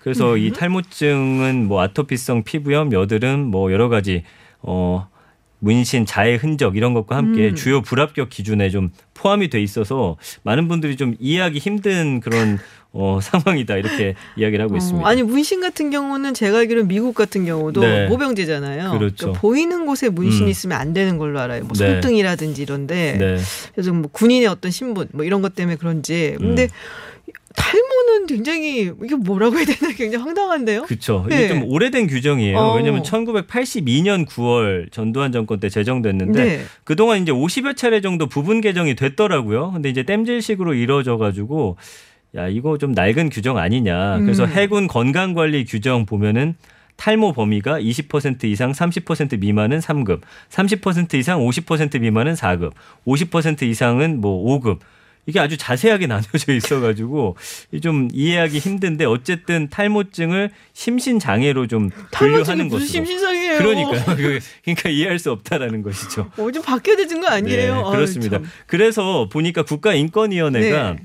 그래서 0.00 0.36
이 0.36 0.52
탈모증은 0.52 1.66
뭐 1.66 1.80
아토피성 1.82 2.44
피부염, 2.44 2.92
여드름 2.92 3.40
뭐 3.40 3.72
여러 3.72 3.88
가지 3.88 4.22
어 4.62 5.08
문신, 5.58 6.04
자해 6.04 6.34
흔적 6.36 6.76
이런 6.76 6.94
것과 6.94 7.16
함께 7.16 7.48
음. 7.48 7.54
주요 7.54 7.82
불합격 7.82 8.28
기준에 8.28 8.70
좀 8.70 8.90
포함이 9.14 9.48
돼 9.48 9.62
있어서 9.62 10.16
많은 10.42 10.68
분들이 10.68 10.96
좀 10.96 11.14
이해하기 11.18 11.58
힘든 11.58 12.20
그런 12.20 12.58
어, 12.92 13.18
상황이다 13.22 13.76
이렇게 13.76 14.14
이야기를 14.36 14.64
하고 14.64 14.76
있습니다. 14.76 15.06
어, 15.06 15.10
아니 15.10 15.22
문신 15.22 15.60
같은 15.60 15.90
경우는 15.90 16.34
제가 16.34 16.58
알기로는 16.58 16.88
미국 16.88 17.14
같은 17.14 17.44
경우도 17.44 17.80
네. 17.80 18.06
모병제잖아요. 18.06 18.92
그렇죠. 18.92 19.16
그러니까 19.16 19.40
보이는 19.40 19.86
곳에 19.86 20.08
문신이 20.08 20.46
음. 20.46 20.50
있으면 20.50 20.78
안 20.78 20.92
되는 20.92 21.18
걸로 21.18 21.40
알아요. 21.40 21.62
뭐 21.64 21.72
네. 21.72 21.92
손등이라든지 21.92 22.62
이런데 22.62 23.16
네. 23.18 23.36
그래서 23.74 23.92
뭐 23.92 24.08
군인의 24.10 24.46
어떤 24.46 24.70
신분 24.70 25.08
뭐 25.12 25.24
이런 25.24 25.42
것 25.42 25.54
때문에 25.54 25.76
그런지 25.76 26.36
근데 26.38 26.64
음. 26.64 26.68
탈모는 27.56 28.26
굉장히 28.26 28.92
이게 29.02 29.16
뭐라고 29.16 29.56
해야 29.56 29.64
되나 29.64 29.92
굉장히 29.92 30.22
황당한데요. 30.22 30.82
그렇죠. 30.82 31.24
이게 31.26 31.36
네. 31.36 31.48
좀 31.48 31.64
오래된 31.64 32.06
규정이에요. 32.06 32.56
어. 32.56 32.76
왜냐하면 32.76 33.02
1982년 33.02 34.26
9월 34.26 34.92
전두환 34.92 35.32
정권 35.32 35.58
때 35.58 35.68
제정됐는데 35.68 36.44
네. 36.44 36.64
그동안 36.84 37.22
이제 37.22 37.32
50여 37.32 37.76
차례 37.76 38.00
정도 38.00 38.26
부분 38.26 38.60
개정이 38.60 38.94
됐더라고요. 38.94 39.72
근데 39.72 39.88
이제 39.88 40.02
땜질식으로 40.04 40.74
이루어져 40.74 41.16
가지고 41.16 41.76
야, 42.36 42.48
이거 42.48 42.78
좀 42.78 42.92
낡은 42.92 43.30
규정 43.30 43.56
아니냐. 43.56 44.18
그래서 44.18 44.44
음. 44.44 44.50
해군 44.50 44.86
건강 44.86 45.32
관리 45.34 45.64
규정 45.64 46.06
보면은 46.06 46.54
탈모 46.96 47.32
범위가 47.32 47.80
20% 47.80 48.44
이상 48.44 48.72
30% 48.72 49.38
미만은 49.38 49.80
3급, 49.80 50.20
30% 50.50 51.14
이상 51.14 51.40
50% 51.40 52.00
미만은 52.00 52.34
4급, 52.34 52.72
50% 53.06 53.62
이상은 53.62 54.20
뭐 54.20 54.58
5급. 54.58 54.78
이게 55.26 55.40
아주 55.40 55.56
자세하게 55.56 56.06
나눠져 56.08 56.52
있어가지고 56.54 57.36
좀 57.82 58.08
이해하기 58.12 58.58
힘든데 58.58 59.04
어쨌든 59.04 59.68
탈모증을 59.68 60.50
심신 60.72 61.18
장애로 61.18 61.66
좀 61.66 61.90
분류하는 62.12 62.68
것으로. 62.68 62.86
심신상이에요. 62.86 63.58
그러니까요. 63.58 64.04
그게- 64.16 64.40
그러니까 64.64 64.88
이해할 64.88 65.18
수 65.18 65.32
없다라는 65.32 65.82
것이죠. 65.82 66.30
어, 66.36 66.50
좀 66.52 66.62
바뀌어야 66.62 66.96
되는 66.96 67.20
거 67.20 67.26
아니에요? 67.28 67.74
네, 67.74 67.82
아유, 67.82 67.90
그렇습니다. 67.90 68.38
참. 68.38 68.46
그래서 68.66 69.28
보니까 69.30 69.62
국가인권위원회가 69.62 70.92
네. 70.92 70.98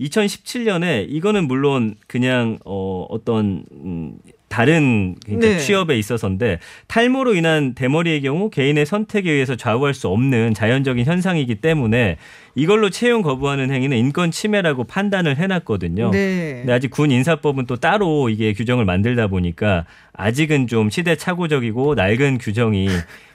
2017년에 0.00 1.06
이거는 1.08 1.46
물론 1.46 1.94
그냥 2.06 2.58
어 2.64 3.06
어떤 3.10 3.64
음 3.72 4.14
다른 4.50 5.14
그러니까 5.24 5.46
네. 5.46 5.58
취업에 5.58 5.96
있어서인데 5.96 6.58
탈모로 6.88 7.36
인한 7.36 7.72
대머리의 7.72 8.20
경우 8.22 8.50
개인의 8.50 8.84
선택에 8.84 9.30
의해서 9.30 9.54
좌우할 9.54 9.94
수 9.94 10.08
없는 10.08 10.54
자연적인 10.54 11.04
현상이기 11.04 11.54
때문에 11.60 12.16
이걸로 12.56 12.90
채용 12.90 13.22
거부하는 13.22 13.72
행위는 13.72 13.96
인권 13.96 14.32
침해라고 14.32 14.84
판단을 14.84 15.36
해놨거든요. 15.36 16.10
네. 16.10 16.54
근데 16.58 16.72
아직 16.72 16.90
군 16.90 17.12
인사법은 17.12 17.66
또 17.66 17.76
따로 17.76 18.28
이게 18.28 18.52
규정을 18.52 18.84
만들다 18.84 19.28
보니까 19.28 19.86
아직은 20.14 20.66
좀 20.66 20.90
시대착오적이고 20.90 21.94
낡은 21.94 22.38
규정이 22.38 22.88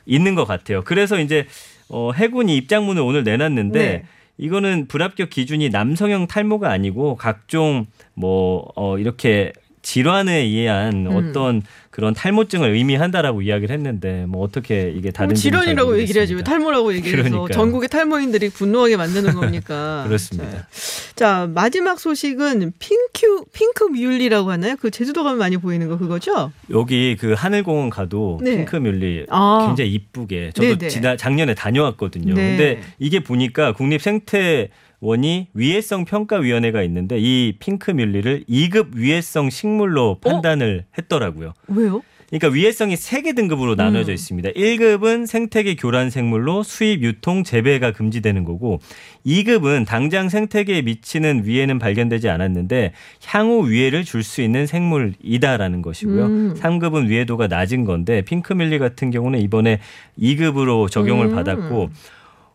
있는 0.05 0.35
것 0.35 0.43
같아요. 0.43 0.83
그래서 0.83 1.17
이제 1.21 1.45
어, 1.87 2.11
해군이 2.13 2.57
입장문을 2.57 3.01
오늘 3.01 3.23
내놨는데 3.23 3.79
네. 3.79 4.03
이거는 4.37 4.87
불합격 4.89 5.29
기준이 5.29 5.69
남성형 5.69 6.27
탈모가 6.27 6.69
아니고 6.69 7.15
각종 7.15 7.87
뭐 8.15 8.69
어, 8.75 8.97
이렇게 8.97 9.53
질환에 9.85 10.39
의한 10.39 11.05
음. 11.05 11.15
어떤 11.15 11.61
그런 11.91 12.13
탈모증을 12.13 12.71
의미한다라고 12.71 13.43
이야기를 13.43 13.73
했는데 13.73 14.25
뭐 14.27 14.43
어떻게 14.43 14.89
이게 14.89 15.03
뭐 15.03 15.11
다른지 15.11 15.41
질환이라고 15.43 15.97
얘기를 15.99 16.19
해야지 16.19 16.33
왜 16.33 16.43
탈모라고 16.43 16.93
얘기해서 16.95 17.23
그러니까요. 17.23 17.47
전국의 17.55 17.87
탈모인들이 17.87 18.49
분노하게 18.49 18.97
만드는 18.97 19.33
겁니까? 19.39 20.03
그렇습니다. 20.07 20.67
자 21.15 21.47
마지막 21.53 21.99
소식은 21.99 22.73
핑크 22.79 23.43
핑크 23.53 23.85
뮬리라고 23.85 24.51
하나요? 24.51 24.75
그 24.77 24.91
제주도 24.91 25.23
가면 25.23 25.37
많이 25.37 25.55
보이는 25.57 25.87
거 25.87 25.97
그거죠? 25.97 26.51
여기 26.71 27.15
그 27.17 27.33
하늘공원 27.33 27.91
가도 27.91 28.39
네. 28.41 28.57
핑크 28.57 28.75
뮬리 28.75 29.25
아. 29.29 29.65
굉장히 29.67 29.93
이쁘게 29.93 30.51
저도 30.53 30.77
네네. 30.77 30.89
지난 30.89 31.17
작년에 31.17 31.53
다녀왔거든요. 31.53 32.33
네. 32.33 32.57
근데 32.57 32.81
이게 32.99 33.21
보니까 33.21 33.71
국립 33.73 34.01
생태 34.01 34.69
원이 35.09 35.47
위해성 35.53 36.03
평가위원회가 36.05 36.81
있는데 36.83 37.17
이 37.19 37.53
핑크 37.59 37.91
뮬리를 37.91 38.45
2급 38.49 38.95
위해성 38.95 39.51
식물로 39.51 40.17
판단을 40.19 40.85
했더라고요. 40.97 41.53
왜요? 41.67 42.01
그러니까 42.27 42.49
위해성이 42.49 42.95
세 42.97 43.21
개 43.21 43.33
등급으로 43.33 43.75
나눠져 43.75 44.11
있습니다. 44.11 44.49
1급은 44.49 45.27
생태계 45.27 45.75
교란 45.75 46.09
생물로 46.09 46.63
수입, 46.63 47.03
유통, 47.03 47.43
재배가 47.43 47.91
금지되는 47.91 48.43
거고 48.45 48.79
2급은 49.27 49.85
당장 49.85 50.27
생태계에 50.27 50.81
미치는 50.81 51.45
위해는 51.45 51.77
발견되지 51.77 52.27
않았는데 52.29 52.93
향후 53.27 53.69
위해를 53.69 54.03
줄 54.03 54.23
수 54.23 54.41
있는 54.41 54.65
생물이다라는 54.65 55.83
것이고요. 55.83 56.25
음. 56.25 56.53
3급은 56.57 57.09
위해도가 57.09 57.45
낮은 57.45 57.85
건데 57.85 58.23
핑크밀리 58.23 58.79
같은 58.79 59.11
경우는 59.11 59.39
이번에 59.39 59.79
2급으로 60.19 60.89
적용을 60.89 61.27
음. 61.27 61.35
받았고 61.35 61.89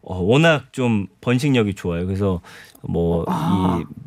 어, 0.03 0.19
워낙 0.21 0.73
좀 0.73 1.07
번식력이 1.21 1.75
좋아요. 1.75 2.07
그래서 2.07 2.41
뭐이 2.83 3.25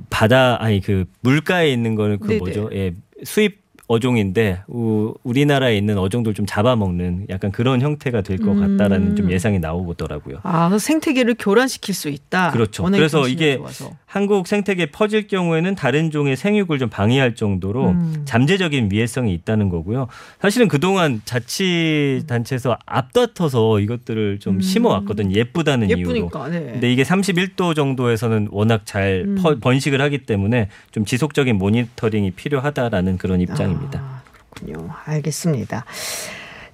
바다 0.10 0.62
아니 0.62 0.82
그 0.82 1.06
물가에 1.22 1.72
있는 1.72 1.96
거는 1.96 2.20
그 2.20 2.28
네네. 2.28 2.40
뭐죠? 2.40 2.70
예, 2.74 2.94
수입 3.24 3.64
어종인데 3.88 4.64
우, 4.68 5.14
우리나라에 5.24 5.78
있는 5.78 5.98
어종들 5.98 6.34
좀 6.34 6.46
잡아먹는 6.46 7.28
약간 7.30 7.52
그런 7.52 7.82
형태가 7.82 8.22
될것 8.22 8.48
음. 8.48 8.78
같다라는 8.78 9.16
좀 9.16 9.32
예상이 9.32 9.60
나오더라고요. 9.60 10.40
아, 10.44 10.76
생태계를 10.78 11.36
교란시킬 11.38 11.94
수 11.94 12.10
있다. 12.10 12.52
그렇죠. 12.52 12.84
그래서 12.86 13.28
이게 13.28 13.58
좋아서. 13.58 13.92
한국 14.14 14.46
생태계 14.48 14.92
퍼질 14.92 15.26
경우에는 15.26 15.74
다른 15.74 16.12
종의 16.12 16.36
생육을 16.38 16.78
좀 16.78 16.88
방해할 16.88 17.34
정도로 17.34 17.90
음. 17.90 18.22
잠재적인 18.26 18.92
위해성이 18.92 19.34
있다는 19.34 19.70
거고요. 19.70 20.08
사실은 20.40 20.68
그동안 20.68 21.20
자치단체에서 21.26 22.78
앞다퉈서 22.86 23.80
이것들을 23.80 24.38
좀 24.40 24.58
음. 24.58 24.62
심어왔거든요. 24.62 25.34
예쁘다는 25.36 25.90
이유로. 25.90 26.16
예쁘니까. 26.16 26.48
네. 26.50 26.60
근데 26.74 26.94
이게 26.94 27.02
31도 27.02 27.76
정도에서는 27.76 28.50
워낙 28.52 28.86
잘 28.86 29.24
음. 29.26 29.36
퍼- 29.42 29.58
번식을 29.60 30.00
하기 30.00 30.20
때문에 30.28 30.70
좀 30.92 31.06
지속적인 31.06 31.56
모니터링이 31.58 32.32
필요하다라는 32.32 33.18
그런 33.18 33.42
입장입니다. 33.42 34.00
아, 34.00 34.22
그렇군요. 34.52 34.90
알겠습니다. 35.06 35.86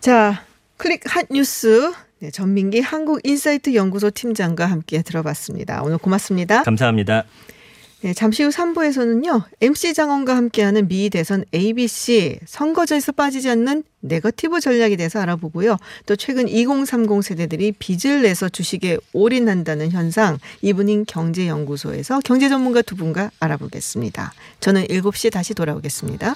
자, 0.02 0.44
클릭 0.76 1.04
핫 1.06 1.26
뉴스. 1.32 1.94
네, 2.22 2.32
전민기 2.32 2.82
한국인사이트 2.82 3.74
연구소 3.76 4.12
팀장과 4.12 4.66
함께 4.66 5.02
들어봤습니다. 5.02 5.82
오늘 5.84 5.98
고맙습니다. 5.98 6.64
감사합니다. 6.64 7.24
네, 8.02 8.14
잠시 8.14 8.44
후 8.44 8.50
3부에서는요. 8.50 9.44
MC 9.62 9.94
장원과 9.94 10.36
함께하는 10.36 10.88
미 10.88 11.10
대선 11.10 11.46
ABC 11.54 12.40
선거전에서 12.46 13.14
빠지지 13.14 13.50
않는 13.50 13.84
네거티브 14.02 14.60
전략에 14.60 14.96
대해서 14.96 15.20
알아보고요. 15.20 15.78
또 16.06 16.16
최근 16.16 16.48
2030 16.48 17.24
세대들이 17.24 17.74
빚을 17.74 18.22
내서 18.22 18.48
주식에 18.48 18.98
올인한다는 19.12 19.92
현상 19.92 20.40
이브닝 20.62 21.06
경제연구소에서 21.08 22.22
경제 22.24 22.48
전문가 22.48 22.82
두 22.82 22.96
분과 22.96 23.32
알아보겠습니다. 23.40 24.34
저는 24.60 24.88
7시에 24.88 25.32
다시 25.32 25.54
돌아오겠습니다. 25.54 26.36